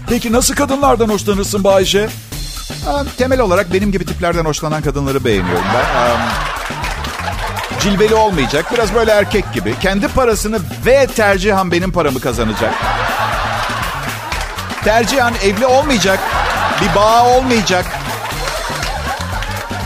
Peki 0.09 0.31
nasıl 0.31 0.55
kadınlardan 0.55 1.09
hoşlanırsın 1.09 1.63
Bayce? 1.63 2.09
Temel 3.17 3.39
olarak 3.39 3.73
benim 3.73 3.91
gibi 3.91 4.05
tiplerden 4.05 4.45
hoşlanan 4.45 4.81
kadınları 4.81 5.25
beğeniyorum 5.25 5.65
ben. 5.73 6.19
Cilveli 7.79 8.15
olmayacak. 8.15 8.65
Biraz 8.73 8.93
böyle 8.93 9.11
erkek 9.11 9.53
gibi. 9.53 9.75
Kendi 9.79 10.07
parasını 10.07 10.59
ve 10.85 11.07
tercihan 11.07 11.71
benim 11.71 11.91
paramı 11.91 12.19
kazanacak. 12.19 12.73
Tercihan 14.83 15.33
evli 15.43 15.65
olmayacak. 15.65 16.19
Bir 16.81 16.95
bağ 16.95 17.25
olmayacak. 17.25 17.85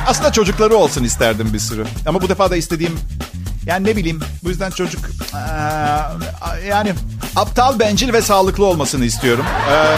Aslında 0.07 0.31
çocukları 0.31 0.75
olsun 0.75 1.03
isterdim 1.03 1.49
bir 1.53 1.59
sürü. 1.59 1.85
Ama 2.07 2.21
bu 2.21 2.29
defa 2.29 2.51
da 2.51 2.55
istediğim... 2.55 2.99
Yani 3.65 3.87
ne 3.87 3.95
bileyim 3.95 4.19
bu 4.43 4.49
yüzden 4.49 4.71
çocuk... 4.71 5.05
Ee, 5.33 6.67
yani 6.67 6.93
aptal, 7.35 7.79
bencil 7.79 8.13
ve 8.13 8.21
sağlıklı 8.21 8.65
olmasını 8.65 9.05
istiyorum. 9.05 9.45
Ee, 9.71 9.97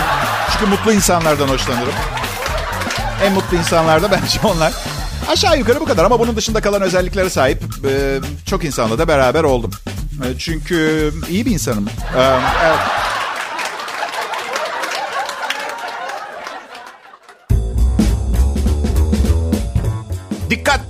çünkü 0.54 0.66
mutlu 0.66 0.94
insanlardan 0.94 1.48
hoşlanırım. 1.48 1.94
En 3.24 3.34
mutlu 3.34 3.58
insanlar 3.58 4.04
da 4.04 4.12
bence 4.12 4.40
onlar. 4.44 4.74
Aşağı 5.30 5.58
yukarı 5.58 5.80
bu 5.80 5.86
kadar 5.86 6.06
ama 6.06 6.20
bunun 6.20 6.36
dışında 6.36 6.62
kalan 6.62 6.82
özelliklere 6.82 7.30
sahip 7.30 7.64
e, 7.86 8.20
çok 8.46 8.64
insanla 8.64 8.98
da 8.98 9.08
beraber 9.08 9.44
oldum. 9.44 9.72
E, 10.26 10.40
çünkü 10.40 11.12
iyi 11.30 11.46
bir 11.46 11.52
insanım. 11.52 11.88
E, 12.18 12.22
evet. 12.66 12.80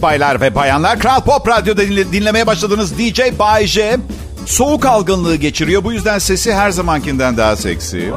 Baylar 0.02 0.42
ve 0.42 0.56
bayanlar. 0.56 1.00
Kral 1.00 1.22
Pop 1.22 1.48
Radyo'da 1.48 1.82
dinlemeye 1.88 2.48
başladığınız 2.48 2.98
DJ 2.98 3.22
Bay 3.40 3.68
J 3.68 3.98
soğuk 4.46 4.86
algınlığı 4.86 5.36
geçiriyor. 5.36 5.84
Bu 5.84 5.94
yüzden 5.94 6.20
sesi 6.20 6.54
her 6.54 6.72
zamankinden 6.72 7.38
daha 7.38 7.56
seksi. 7.56 8.12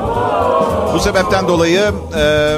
Bu 0.95 1.01
sebepten 1.01 1.49
dolayı 1.49 1.93
e, 2.17 2.57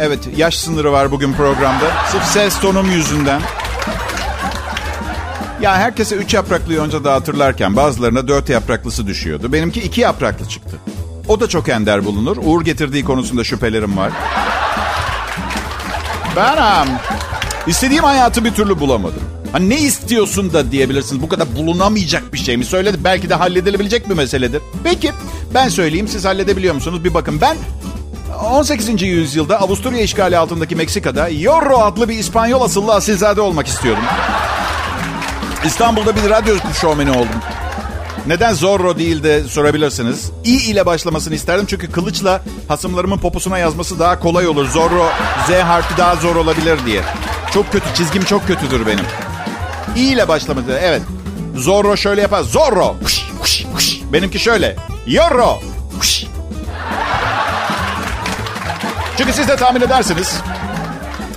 evet 0.00 0.18
yaş 0.36 0.58
sınırı 0.58 0.92
var 0.92 1.10
bugün 1.10 1.32
programda. 1.32 1.84
Sırf 2.12 2.24
ses 2.24 2.60
tonum 2.60 2.90
yüzünden. 2.90 3.40
Ya 5.60 5.76
herkese 5.76 6.16
üç 6.16 6.34
yapraklı 6.34 6.74
yonca 6.74 7.04
dağıtırlarken 7.04 7.76
bazılarına 7.76 8.28
dört 8.28 8.48
yapraklısı 8.48 9.06
düşüyordu. 9.06 9.52
Benimki 9.52 9.80
iki 9.80 10.00
yapraklı 10.00 10.48
çıktı. 10.48 10.76
O 11.28 11.40
da 11.40 11.48
çok 11.48 11.68
ender 11.68 12.04
bulunur. 12.04 12.36
Uğur 12.44 12.64
getirdiği 12.64 13.04
konusunda 13.04 13.44
şüphelerim 13.44 13.96
var. 13.96 14.12
Ben 16.36 16.88
istediğim 17.66 18.04
hayatı 18.04 18.44
bir 18.44 18.54
türlü 18.54 18.80
bulamadım. 18.80 19.22
Hani 19.52 19.68
ne 19.68 19.80
istiyorsun 19.80 20.52
da 20.52 20.72
diyebilirsiniz. 20.72 21.22
Bu 21.22 21.28
kadar 21.28 21.56
bulunamayacak 21.56 22.32
bir 22.32 22.38
şey 22.38 22.56
mi? 22.56 22.64
Söyledi. 22.64 22.96
Belki 23.04 23.30
de 23.30 23.34
halledilebilecek 23.34 24.08
bir 24.10 24.14
meseledir. 24.14 24.62
Peki 24.84 25.12
ben 25.54 25.68
söyleyeyim 25.68 26.08
siz 26.08 26.24
halledebiliyor 26.24 26.74
musunuz? 26.74 27.04
Bir 27.04 27.14
bakın 27.14 27.40
ben 27.40 27.56
18. 28.44 29.02
yüzyılda 29.02 29.60
Avusturya 29.60 30.00
işgali 30.00 30.38
altındaki 30.38 30.76
Meksika'da 30.76 31.28
Yorro 31.28 31.78
adlı 31.78 32.08
bir 32.08 32.18
İspanyol 32.18 32.60
asıllı 32.60 32.94
asilzade 32.94 33.40
olmak 33.40 33.66
istiyordum. 33.66 34.04
İstanbul'da 35.64 36.16
bir 36.16 36.30
radyo 36.30 36.54
şovmeni 36.80 37.10
oldum. 37.10 37.40
Neden 38.26 38.54
Zorro 38.54 38.98
değil 38.98 39.22
de 39.22 39.44
sorabilirsiniz. 39.44 40.30
İ 40.44 40.70
ile 40.70 40.86
başlamasını 40.86 41.34
isterdim 41.34 41.66
çünkü 41.66 41.92
kılıçla 41.92 42.40
hasımlarımın 42.68 43.18
poposuna 43.18 43.58
yazması 43.58 43.98
daha 43.98 44.20
kolay 44.20 44.48
olur. 44.48 44.68
Zorro, 44.68 45.06
Z 45.48 45.50
harfi 45.50 45.98
daha 45.98 46.16
zor 46.16 46.36
olabilir 46.36 46.78
diye. 46.86 47.02
Çok 47.54 47.72
kötü, 47.72 47.94
çizgim 47.94 48.24
çok 48.24 48.46
kötüdür 48.46 48.86
benim. 48.86 49.04
İ 49.96 50.00
ile 50.00 50.28
başlaması, 50.28 50.78
evet. 50.82 51.02
Zorro 51.56 51.96
şöyle 51.96 52.20
yapar. 52.20 52.42
Zorro. 52.42 52.96
Kuş, 53.04 53.24
kuş, 53.40 53.64
kuş. 53.74 54.00
Benimki 54.12 54.38
şöyle. 54.38 54.76
Yorro. 55.06 55.60
Kuş. 56.00 56.24
Çünkü 59.18 59.32
siz 59.32 59.48
de 59.48 59.56
tahmin 59.56 59.80
edersiniz. 59.80 60.40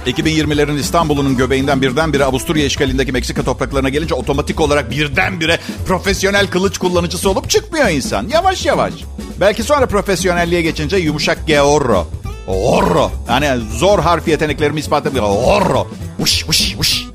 2020'lerin 0.08 0.80
İstanbul'un 0.80 1.38
göbeğinden 1.38 1.82
birdenbire 1.82 2.24
Avusturya 2.24 2.66
işgalindeki 2.66 3.12
Meksika 3.12 3.44
topraklarına 3.44 3.90
gelince 3.90 4.14
otomatik 4.14 4.62
olarak 4.62 4.92
birdenbire 4.92 5.60
profesyonel 5.88 6.48
kılıç 6.48 6.78
kullanıcısı 6.78 7.30
olup 7.30 7.50
çıkmıyor 7.50 7.90
insan. 7.90 8.28
Yavaş 8.28 8.66
yavaş. 8.66 8.94
Belki 9.40 9.64
sonra 9.64 9.86
profesyonelliğe 9.86 10.62
geçince 10.62 10.98
yumuşak 10.98 11.48
georro. 11.48 12.08
Orro. 12.48 13.12
Yani 13.30 13.64
zor 13.78 14.00
harf 14.00 14.28
yeteneklerimi 14.28 14.80
ispat 14.80 15.06
ediyor. 15.06 15.26
Orro. 15.30 15.88
Uş 16.26 16.46
uş 16.50 16.76
uş. 16.80 17.06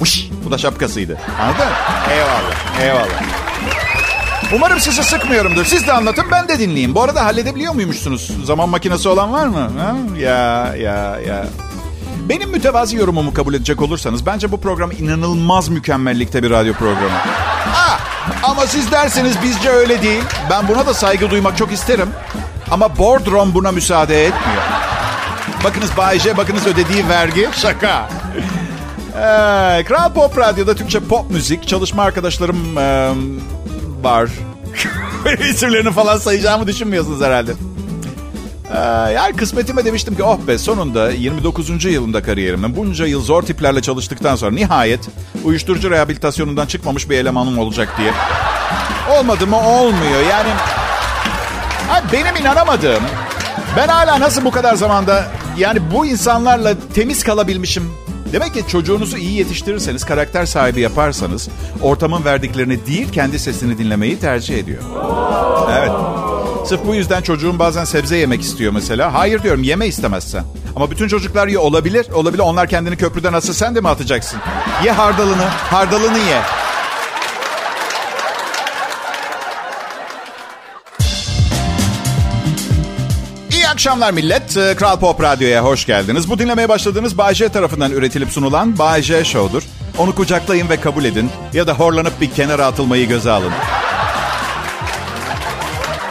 Uş. 0.00 0.28
Bu 0.44 0.50
da 0.50 0.58
şapkasıydı. 0.58 1.18
Anladın? 1.40 1.66
Eyvallah. 2.10 2.80
Eyvallah. 2.82 3.22
Umarım 4.54 4.80
sizi 4.80 5.04
sıkmıyorumdur. 5.04 5.64
Siz 5.64 5.86
de 5.86 5.92
anlatın 5.92 6.24
ben 6.30 6.48
de 6.48 6.58
dinleyeyim. 6.58 6.94
Bu 6.94 7.02
arada 7.02 7.24
halledebiliyor 7.24 7.74
muymuşsunuz? 7.74 8.30
Zaman 8.44 8.68
makinesi 8.68 9.08
olan 9.08 9.32
var 9.32 9.46
mı? 9.46 9.70
Ha? 9.78 9.96
Ya 10.18 10.74
ya 10.76 11.18
ya. 11.26 11.46
Benim 12.28 12.50
mütevazi 12.50 12.96
yorumumu 12.96 13.34
kabul 13.34 13.54
edecek 13.54 13.82
olursanız 13.82 14.26
bence 14.26 14.52
bu 14.52 14.60
program 14.60 14.90
inanılmaz 14.92 15.68
mükemmellikte 15.68 16.42
bir 16.42 16.50
radyo 16.50 16.74
programı. 16.74 17.18
Ha, 17.72 17.98
ama 18.42 18.66
siz 18.66 18.92
derseniz 18.92 19.42
bizce 19.42 19.68
öyle 19.70 20.02
değil. 20.02 20.22
Ben 20.50 20.68
buna 20.68 20.86
da 20.86 20.94
saygı 20.94 21.30
duymak 21.30 21.56
çok 21.56 21.72
isterim. 21.72 22.08
Ama 22.70 22.98
boardroom 22.98 23.54
buna 23.54 23.72
müsaade 23.72 24.26
etmiyor. 24.26 24.62
Bakınız 25.64 25.96
Bay 25.96 26.18
J, 26.18 26.36
bakınız 26.36 26.66
ödediği 26.66 27.08
vergi. 27.08 27.48
Şaka. 27.52 28.08
Ee, 29.18 29.84
Kral 29.84 30.12
Pop 30.14 30.38
Radyo'da 30.38 30.74
Türkçe 30.74 31.00
pop 31.00 31.30
müzik. 31.30 31.68
Çalışma 31.68 32.02
arkadaşlarım 32.02 32.78
e, 32.78 33.10
var. 34.02 34.30
İsimlerini 35.50 35.92
falan 35.92 36.18
sayacağımı 36.18 36.66
düşünmüyorsunuz 36.66 37.20
herhalde. 37.20 37.52
Ee, 38.74 38.78
yani 39.12 39.36
kısmetime 39.36 39.84
demiştim 39.84 40.16
ki 40.16 40.22
oh 40.22 40.38
be 40.46 40.58
sonunda 40.58 41.10
29. 41.10 41.84
yılımda 41.84 42.22
kariyerimin 42.22 42.76
bunca 42.76 43.06
yıl 43.06 43.22
zor 43.22 43.42
tiplerle 43.42 43.82
çalıştıktan 43.82 44.36
sonra 44.36 44.50
nihayet 44.50 45.00
uyuşturucu 45.44 45.90
rehabilitasyonundan 45.90 46.66
çıkmamış 46.66 47.10
bir 47.10 47.18
elemanım 47.18 47.58
olacak 47.58 47.88
diye. 47.98 48.12
Olmadı 49.18 49.46
mı 49.46 49.56
olmuyor 49.56 50.20
yani. 50.30 50.50
Benim 52.12 52.36
inanamadığım 52.36 53.02
ben 53.76 53.88
hala 53.88 54.20
nasıl 54.20 54.44
bu 54.44 54.50
kadar 54.50 54.74
zamanda 54.74 55.24
yani 55.58 55.78
bu 55.94 56.06
insanlarla 56.06 56.74
temiz 56.94 57.24
kalabilmişim. 57.24 57.90
Demek 58.32 58.54
ki 58.54 58.64
çocuğunuzu 58.68 59.16
iyi 59.16 59.38
yetiştirirseniz, 59.38 60.04
karakter 60.04 60.46
sahibi 60.46 60.80
yaparsanız 60.80 61.48
ortamın 61.82 62.24
verdiklerini 62.24 62.86
değil 62.86 63.12
kendi 63.12 63.38
sesini 63.38 63.78
dinlemeyi 63.78 64.20
tercih 64.20 64.58
ediyor. 64.58 64.82
Evet. 65.78 65.90
Sırf 66.66 66.86
bu 66.86 66.94
yüzden 66.94 67.22
çocuğum 67.22 67.58
bazen 67.58 67.84
sebze 67.84 68.16
yemek 68.16 68.40
istiyor 68.40 68.72
mesela. 68.72 69.14
Hayır 69.14 69.42
diyorum 69.42 69.62
yeme 69.62 69.86
istemezsen. 69.86 70.44
Ama 70.76 70.90
bütün 70.90 71.08
çocuklar 71.08 71.48
ye 71.48 71.58
olabilir. 71.58 72.06
Olabilir 72.12 72.42
onlar 72.42 72.68
kendini 72.68 72.96
köprüden 72.96 73.32
nasıl 73.32 73.52
sen 73.52 73.74
de 73.74 73.80
mi 73.80 73.88
atacaksın? 73.88 74.40
Ye 74.84 74.92
hardalını. 74.92 75.44
Hardalını 75.44 76.18
ye. 76.18 76.67
Akşamlar 83.78 84.12
millet. 84.12 84.56
Ee, 84.56 84.74
Kral 84.76 84.98
Pop 85.00 85.22
Radyo'ya 85.22 85.64
hoş 85.64 85.86
geldiniz. 85.86 86.30
Bu 86.30 86.38
dinlemeye 86.38 86.68
başladığınız 86.68 87.18
Bay 87.18 87.34
J 87.34 87.48
tarafından 87.48 87.92
üretilip 87.92 88.30
sunulan 88.30 88.78
Bay 88.78 89.02
J 89.02 89.24
Show'dur. 89.24 89.62
Onu 89.98 90.14
kucaklayın 90.14 90.68
ve 90.68 90.80
kabul 90.80 91.04
edin. 91.04 91.30
Ya 91.52 91.66
da 91.66 91.74
horlanıp 91.74 92.20
bir 92.20 92.30
kenara 92.30 92.66
atılmayı 92.66 93.08
göze 93.08 93.30
alın. 93.30 93.52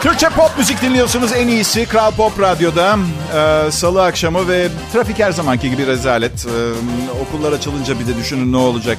Türkçe 0.00 0.28
pop 0.28 0.50
müzik 0.58 0.82
dinliyorsunuz 0.82 1.32
en 1.32 1.48
iyisi 1.48 1.86
Kral 1.86 2.10
Pop 2.10 2.40
Radyo'da. 2.40 2.98
Ee, 3.34 3.70
Salı 3.70 4.04
akşamı 4.04 4.48
ve 4.48 4.68
trafik 4.92 5.18
her 5.18 5.32
zamanki 5.32 5.70
gibi 5.70 5.86
rezalet. 5.86 6.46
Ee, 6.46 6.50
okullar 7.22 7.52
açılınca 7.52 8.00
bir 8.00 8.06
de 8.06 8.16
düşünün 8.16 8.52
ne 8.52 8.56
olacak. 8.56 8.98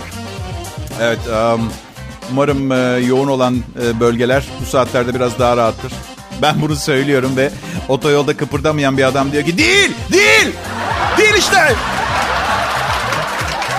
Evet, 1.01 1.19
um, 1.27 1.71
umarım 2.31 2.71
e, 2.71 3.05
yoğun 3.05 3.27
olan 3.27 3.63
e, 3.83 3.99
bölgeler 3.99 4.43
bu 4.61 4.65
saatlerde 4.65 5.15
biraz 5.15 5.39
daha 5.39 5.57
rahattır. 5.57 5.91
Ben 6.41 6.61
bunu 6.61 6.75
söylüyorum 6.75 7.37
ve 7.37 7.51
otoyolda 7.87 8.37
kıpırdamayan 8.37 8.97
bir 8.97 9.03
adam 9.03 9.31
diyor 9.31 9.45
ki 9.45 9.57
değil, 9.57 9.91
değil, 10.11 10.55
değil 11.17 11.33
işte. 11.37 11.75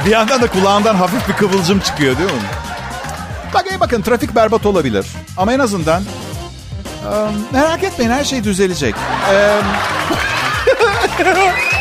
Bir 0.06 0.10
yandan 0.10 0.42
da 0.42 0.46
kulağından 0.46 0.94
hafif 0.94 1.28
bir 1.28 1.32
kıvılcım 1.32 1.80
çıkıyor 1.80 2.18
değil 2.18 2.32
mi? 2.32 2.40
Bak 3.54 3.64
iyi 3.70 3.80
bakın 3.80 4.02
trafik 4.02 4.34
berbat 4.34 4.66
olabilir 4.66 5.06
ama 5.36 5.52
en 5.52 5.58
azından 5.58 6.02
merak 7.52 7.84
etmeyin 7.84 8.10
her 8.10 8.24
şey 8.24 8.44
düzelecek. 8.44 8.94
Um, 8.94 9.66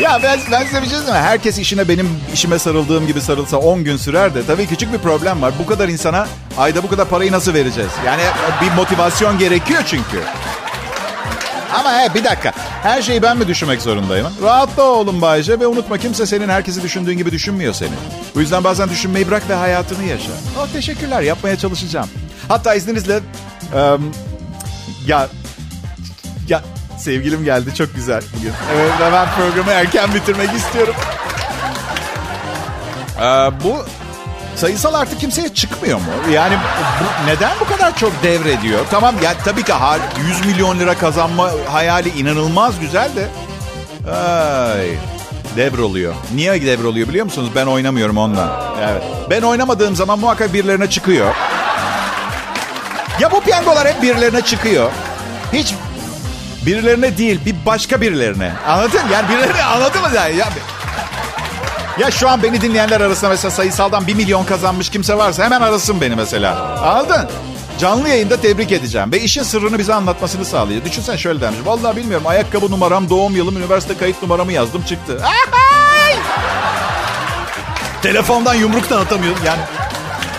ya 0.00 0.20
ben, 0.22 0.38
ben 0.52 0.64
size 0.64 0.82
bir 0.82 0.86
şey 0.86 0.98
söyleyeyim? 0.98 1.24
Herkes 1.24 1.58
işine 1.58 1.88
benim 1.88 2.10
işime 2.34 2.58
sarıldığım 2.58 3.06
gibi 3.06 3.20
sarılsa 3.20 3.56
10 3.56 3.84
gün 3.84 3.96
sürer 3.96 4.34
de 4.34 4.46
tabii 4.46 4.66
küçük 4.66 4.92
bir 4.92 4.98
problem 4.98 5.42
var. 5.42 5.54
Bu 5.58 5.66
kadar 5.66 5.88
insana 5.88 6.28
ayda 6.58 6.82
bu 6.82 6.88
kadar 6.88 7.08
parayı 7.08 7.32
nasıl 7.32 7.54
vereceğiz? 7.54 7.90
Yani 8.06 8.22
bir 8.62 8.76
motivasyon 8.76 9.38
gerekiyor 9.38 9.82
çünkü. 9.86 10.20
Ama 11.74 11.92
he, 11.92 12.14
bir 12.14 12.24
dakika. 12.24 12.52
Her 12.82 13.02
şeyi 13.02 13.22
ben 13.22 13.36
mi 13.36 13.48
düşünmek 13.48 13.82
zorundayım? 13.82 14.26
Rahatla 14.42 14.82
oğlum 14.82 15.22
Bayce 15.22 15.60
ve 15.60 15.66
unutma 15.66 15.98
kimse 15.98 16.26
senin 16.26 16.48
herkesi 16.48 16.82
düşündüğün 16.82 17.16
gibi 17.16 17.32
düşünmüyor 17.32 17.72
seni. 17.74 17.90
Bu 18.34 18.40
yüzden 18.40 18.64
bazen 18.64 18.88
düşünmeyi 18.88 19.28
bırak 19.28 19.48
ve 19.48 19.54
hayatını 19.54 20.04
yaşa. 20.04 20.30
Oh, 20.60 20.66
teşekkürler 20.72 21.22
yapmaya 21.22 21.56
çalışacağım. 21.56 22.08
Hatta 22.48 22.74
izninizle... 22.74 23.20
Um, 23.74 24.12
ya... 25.06 25.28
Sevgilim 26.98 27.44
geldi 27.44 27.74
çok 27.74 27.94
güzel 27.94 28.22
bugün. 28.36 28.52
Evet 28.76 28.92
ve 29.00 29.12
ben 29.12 29.26
programı 29.36 29.70
erken 29.70 30.14
bitirmek 30.14 30.54
istiyorum. 30.54 30.94
Ee, 33.18 33.22
bu 33.64 33.84
sayısal 34.56 34.94
artık 34.94 35.20
kimseye 35.20 35.54
çıkmıyor 35.54 35.98
mu? 35.98 36.04
Yani 36.32 36.54
bu, 36.54 37.30
neden 37.30 37.52
bu 37.60 37.64
kadar 37.64 37.96
çok 37.96 38.22
devrediyor? 38.22 38.80
Tamam 38.90 39.14
ya 39.22 39.34
tabii 39.44 39.62
ki 39.62 39.72
100 40.28 40.46
milyon 40.46 40.78
lira 40.78 40.94
kazanma 40.98 41.50
hayali 41.72 42.08
inanılmaz 42.08 42.80
güzel 42.80 43.10
de. 43.16 43.28
Ay, 44.10 44.88
devroluyor. 45.56 46.14
Niye 46.34 46.66
devroluyor 46.66 47.08
biliyor 47.08 47.24
musunuz? 47.24 47.50
Ben 47.54 47.66
oynamıyorum 47.66 48.16
ondan. 48.16 48.48
Evet. 48.90 49.02
Ben 49.30 49.42
oynamadığım 49.42 49.96
zaman 49.96 50.18
muhakkak 50.18 50.54
birilerine 50.54 50.90
çıkıyor. 50.90 51.34
Ya 53.20 53.32
bu 53.32 53.40
piyangolar 53.40 53.88
hep 53.88 54.02
birilerine 54.02 54.40
çıkıyor. 54.40 54.90
Hiç 55.52 55.74
birilerine 56.66 57.18
değil 57.18 57.40
bir 57.46 57.54
başka 57.66 58.00
birilerine. 58.00 58.52
Anladın? 58.68 59.00
Yani 59.12 59.28
birilerine 59.28 59.62
anladın 59.62 60.00
mı? 60.00 60.08
Yani? 60.14 60.36
Ya, 60.36 60.48
ya 61.98 62.10
şu 62.10 62.28
an 62.28 62.42
beni 62.42 62.60
dinleyenler 62.60 63.00
arasında 63.00 63.30
mesela 63.30 63.50
sayısaldan 63.50 64.06
bir 64.06 64.14
milyon 64.14 64.44
kazanmış 64.44 64.90
kimse 64.90 65.18
varsa 65.18 65.44
hemen 65.44 65.60
arasın 65.60 66.00
beni 66.00 66.14
mesela. 66.14 66.78
Anladın? 66.82 67.28
Canlı 67.78 68.08
yayında 68.08 68.40
tebrik 68.40 68.72
edeceğim. 68.72 69.12
Ve 69.12 69.20
işin 69.20 69.42
sırrını 69.42 69.78
bize 69.78 69.94
anlatmasını 69.94 70.44
sağlıyor. 70.44 70.84
Düşünsen 70.84 71.16
şöyle 71.16 71.40
demiş. 71.40 71.58
Vallahi 71.64 71.96
bilmiyorum. 71.96 72.26
Ayakkabı 72.26 72.70
numaram, 72.70 73.10
doğum 73.10 73.36
yılım, 73.36 73.56
üniversite 73.56 73.96
kayıt 73.96 74.22
numaramı 74.22 74.52
yazdım 74.52 74.82
çıktı. 74.82 75.22
Telefondan 78.02 78.54
yumruk 78.54 78.90
da 78.90 78.98
atamıyorum. 79.00 79.40
Yani 79.46 79.60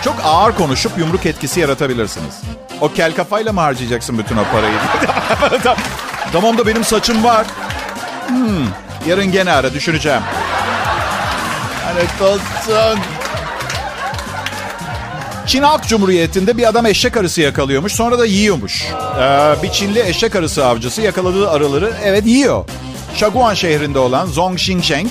çok 0.03 0.15
ağır 0.23 0.55
konuşup 0.55 0.97
yumruk 0.97 1.25
etkisi 1.25 1.59
yaratabilirsiniz. 1.59 2.35
O 2.81 2.93
kel 2.93 3.15
kafayla 3.15 3.53
mı 3.53 3.61
harcayacaksın 3.61 4.17
bütün 4.17 4.37
o 4.37 4.43
parayı? 4.43 4.73
tamam 6.31 6.57
da 6.57 6.67
benim 6.67 6.83
saçım 6.83 7.23
var. 7.23 7.47
Hmm, 8.27 8.67
yarın 9.07 9.31
gene 9.31 9.51
ara 9.51 9.73
düşüneceğim. 9.73 10.21
Lanet 11.85 12.21
olsun. 12.21 12.99
Çin 15.47 15.63
Halk 15.63 15.87
Cumhuriyeti'nde 15.87 16.57
bir 16.57 16.67
adam 16.67 16.85
eşek 16.85 17.17
arısı 17.17 17.41
yakalıyormuş. 17.41 17.93
Sonra 17.93 18.19
da 18.19 18.25
yiyormuş. 18.25 18.83
Ee, 19.19 19.55
bir 19.63 19.71
Çinli 19.71 19.99
eşek 19.99 20.35
arısı 20.35 20.65
avcısı 20.65 21.01
yakaladığı 21.01 21.49
arıları 21.49 21.93
evet 22.03 22.25
yiyor. 22.25 22.65
Shaguan 23.15 23.53
şehrinde 23.53 23.99
olan 23.99 24.25
Zhongxingsheng 24.25 25.09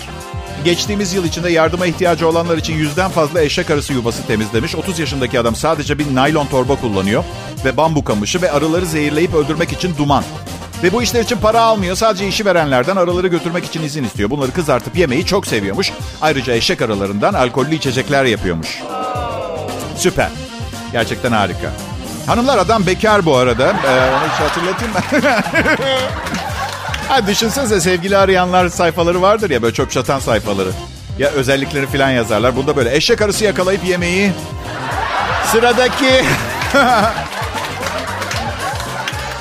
geçtiğimiz 0.64 1.14
yıl 1.14 1.24
içinde 1.24 1.50
yardıma 1.50 1.87
ihtiyacı 1.87 2.29
olanlar 2.29 2.57
için 2.57 2.74
yüzden 2.74 3.11
fazla 3.11 3.42
eşek 3.42 3.70
arısı 3.70 3.92
yuvası 3.92 4.26
temizlemiş. 4.26 4.74
30 4.74 4.98
yaşındaki 4.98 5.40
adam 5.40 5.57
sadece 5.57 5.98
bir 5.98 6.14
naylon 6.14 6.46
torba 6.46 6.76
kullanıyor 6.76 7.24
ve 7.64 7.76
bambu 7.76 8.05
kamışı 8.05 8.42
ve 8.42 8.52
arıları 8.52 8.87
zehirleyip 8.87 9.35
öldürmek 9.35 9.72
için 9.72 9.96
duman. 9.98 10.24
Ve 10.82 10.92
bu 10.92 11.02
işler 11.02 11.20
için 11.20 11.36
para 11.36 11.60
almıyor. 11.60 11.96
Sadece 11.96 12.28
işi 12.28 12.44
verenlerden 12.44 12.96
arıları 12.96 13.28
götürmek 13.28 13.64
için 13.64 13.82
izin 13.82 14.04
istiyor. 14.04 14.30
Bunları 14.30 14.52
kızartıp 14.52 14.96
yemeyi 14.96 15.26
çok 15.26 15.46
seviyormuş. 15.46 15.92
Ayrıca 16.22 16.52
eşek 16.54 16.82
arılarından 16.82 17.34
alkollü 17.34 17.74
içecekler 17.74 18.24
yapıyormuş. 18.24 18.82
Süper. 19.96 20.28
Gerçekten 20.92 21.32
harika. 21.32 21.72
Hanımlar 22.26 22.58
adam 22.58 22.86
bekar 22.86 23.26
bu 23.26 23.36
arada. 23.36 23.64
Ee, 23.64 24.10
onu 24.10 24.32
hiç 24.32 24.40
hatırlatayım 24.40 24.94
ben. 24.94 25.42
ha, 27.08 27.26
düşünsenize 27.26 27.80
sevgili 27.80 28.16
arayanlar 28.16 28.68
sayfaları 28.68 29.22
vardır 29.22 29.50
ya 29.50 29.62
böyle 29.62 29.74
çöp 29.74 29.90
çatan 29.90 30.18
sayfaları. 30.18 30.70
Ya 31.18 31.28
özellikleri 31.28 31.86
falan 31.86 32.10
yazarlar. 32.10 32.56
Bunda 32.56 32.76
böyle 32.76 32.96
eşek 32.96 33.22
arısı 33.22 33.44
yakalayıp 33.44 33.84
yemeği. 33.84 34.32
Sıradaki... 35.52 36.24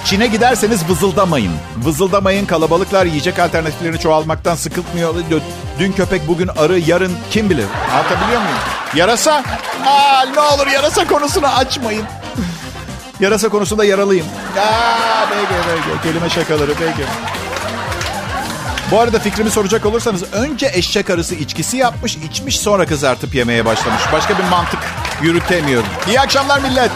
Çin'e 0.06 0.28
giderseniz 0.28 0.90
vızıldamayın. 0.90 1.52
Vızıldamayın 1.84 2.46
kalabalıklar 2.46 3.06
yiyecek 3.06 3.40
alternatiflerini 3.40 4.00
çoğalmaktan 4.00 4.56
sıkılmıyor. 4.56 5.16
Dün 5.80 5.92
köpek 5.92 6.28
bugün 6.28 6.48
arı 6.48 6.80
yarın 6.80 7.12
kim 7.32 7.50
bilir. 7.50 7.66
Anlatabiliyor 7.94 8.42
muyum? 8.42 8.58
Yarasa? 8.96 9.44
Aa, 9.86 10.26
ne 10.34 10.40
olur 10.40 10.68
yarasa 10.68 11.08
konusunu 11.08 11.48
açmayın. 11.48 12.04
yarasa 13.20 13.50
konusunda 13.50 13.86
yaralıyım. 13.86 14.26
Aa, 14.60 15.26
peki, 15.30 15.62
peki. 15.68 16.02
Kelime 16.04 16.30
şakaları 16.30 16.74
peki. 16.74 17.08
Bu 18.92 19.00
arada 19.00 19.20
fikrimi 19.20 19.50
soracak 19.50 19.86
olursanız 19.86 20.34
önce 20.34 20.72
eşek 20.74 21.10
arısı 21.10 21.36
içkisi 21.36 21.78
yapmış, 21.78 22.16
içmiş 22.16 22.60
sonra 22.60 22.86
kızartıp 22.86 23.36
yemeye 23.36 23.66
başlamış. 23.66 24.02
Başka 24.14 24.38
bir 24.38 24.44
mantık 24.44 24.80
yürütemiyorum. 25.22 25.88
İyi 26.08 26.20
akşamlar 26.20 26.60
millet. 26.60 26.92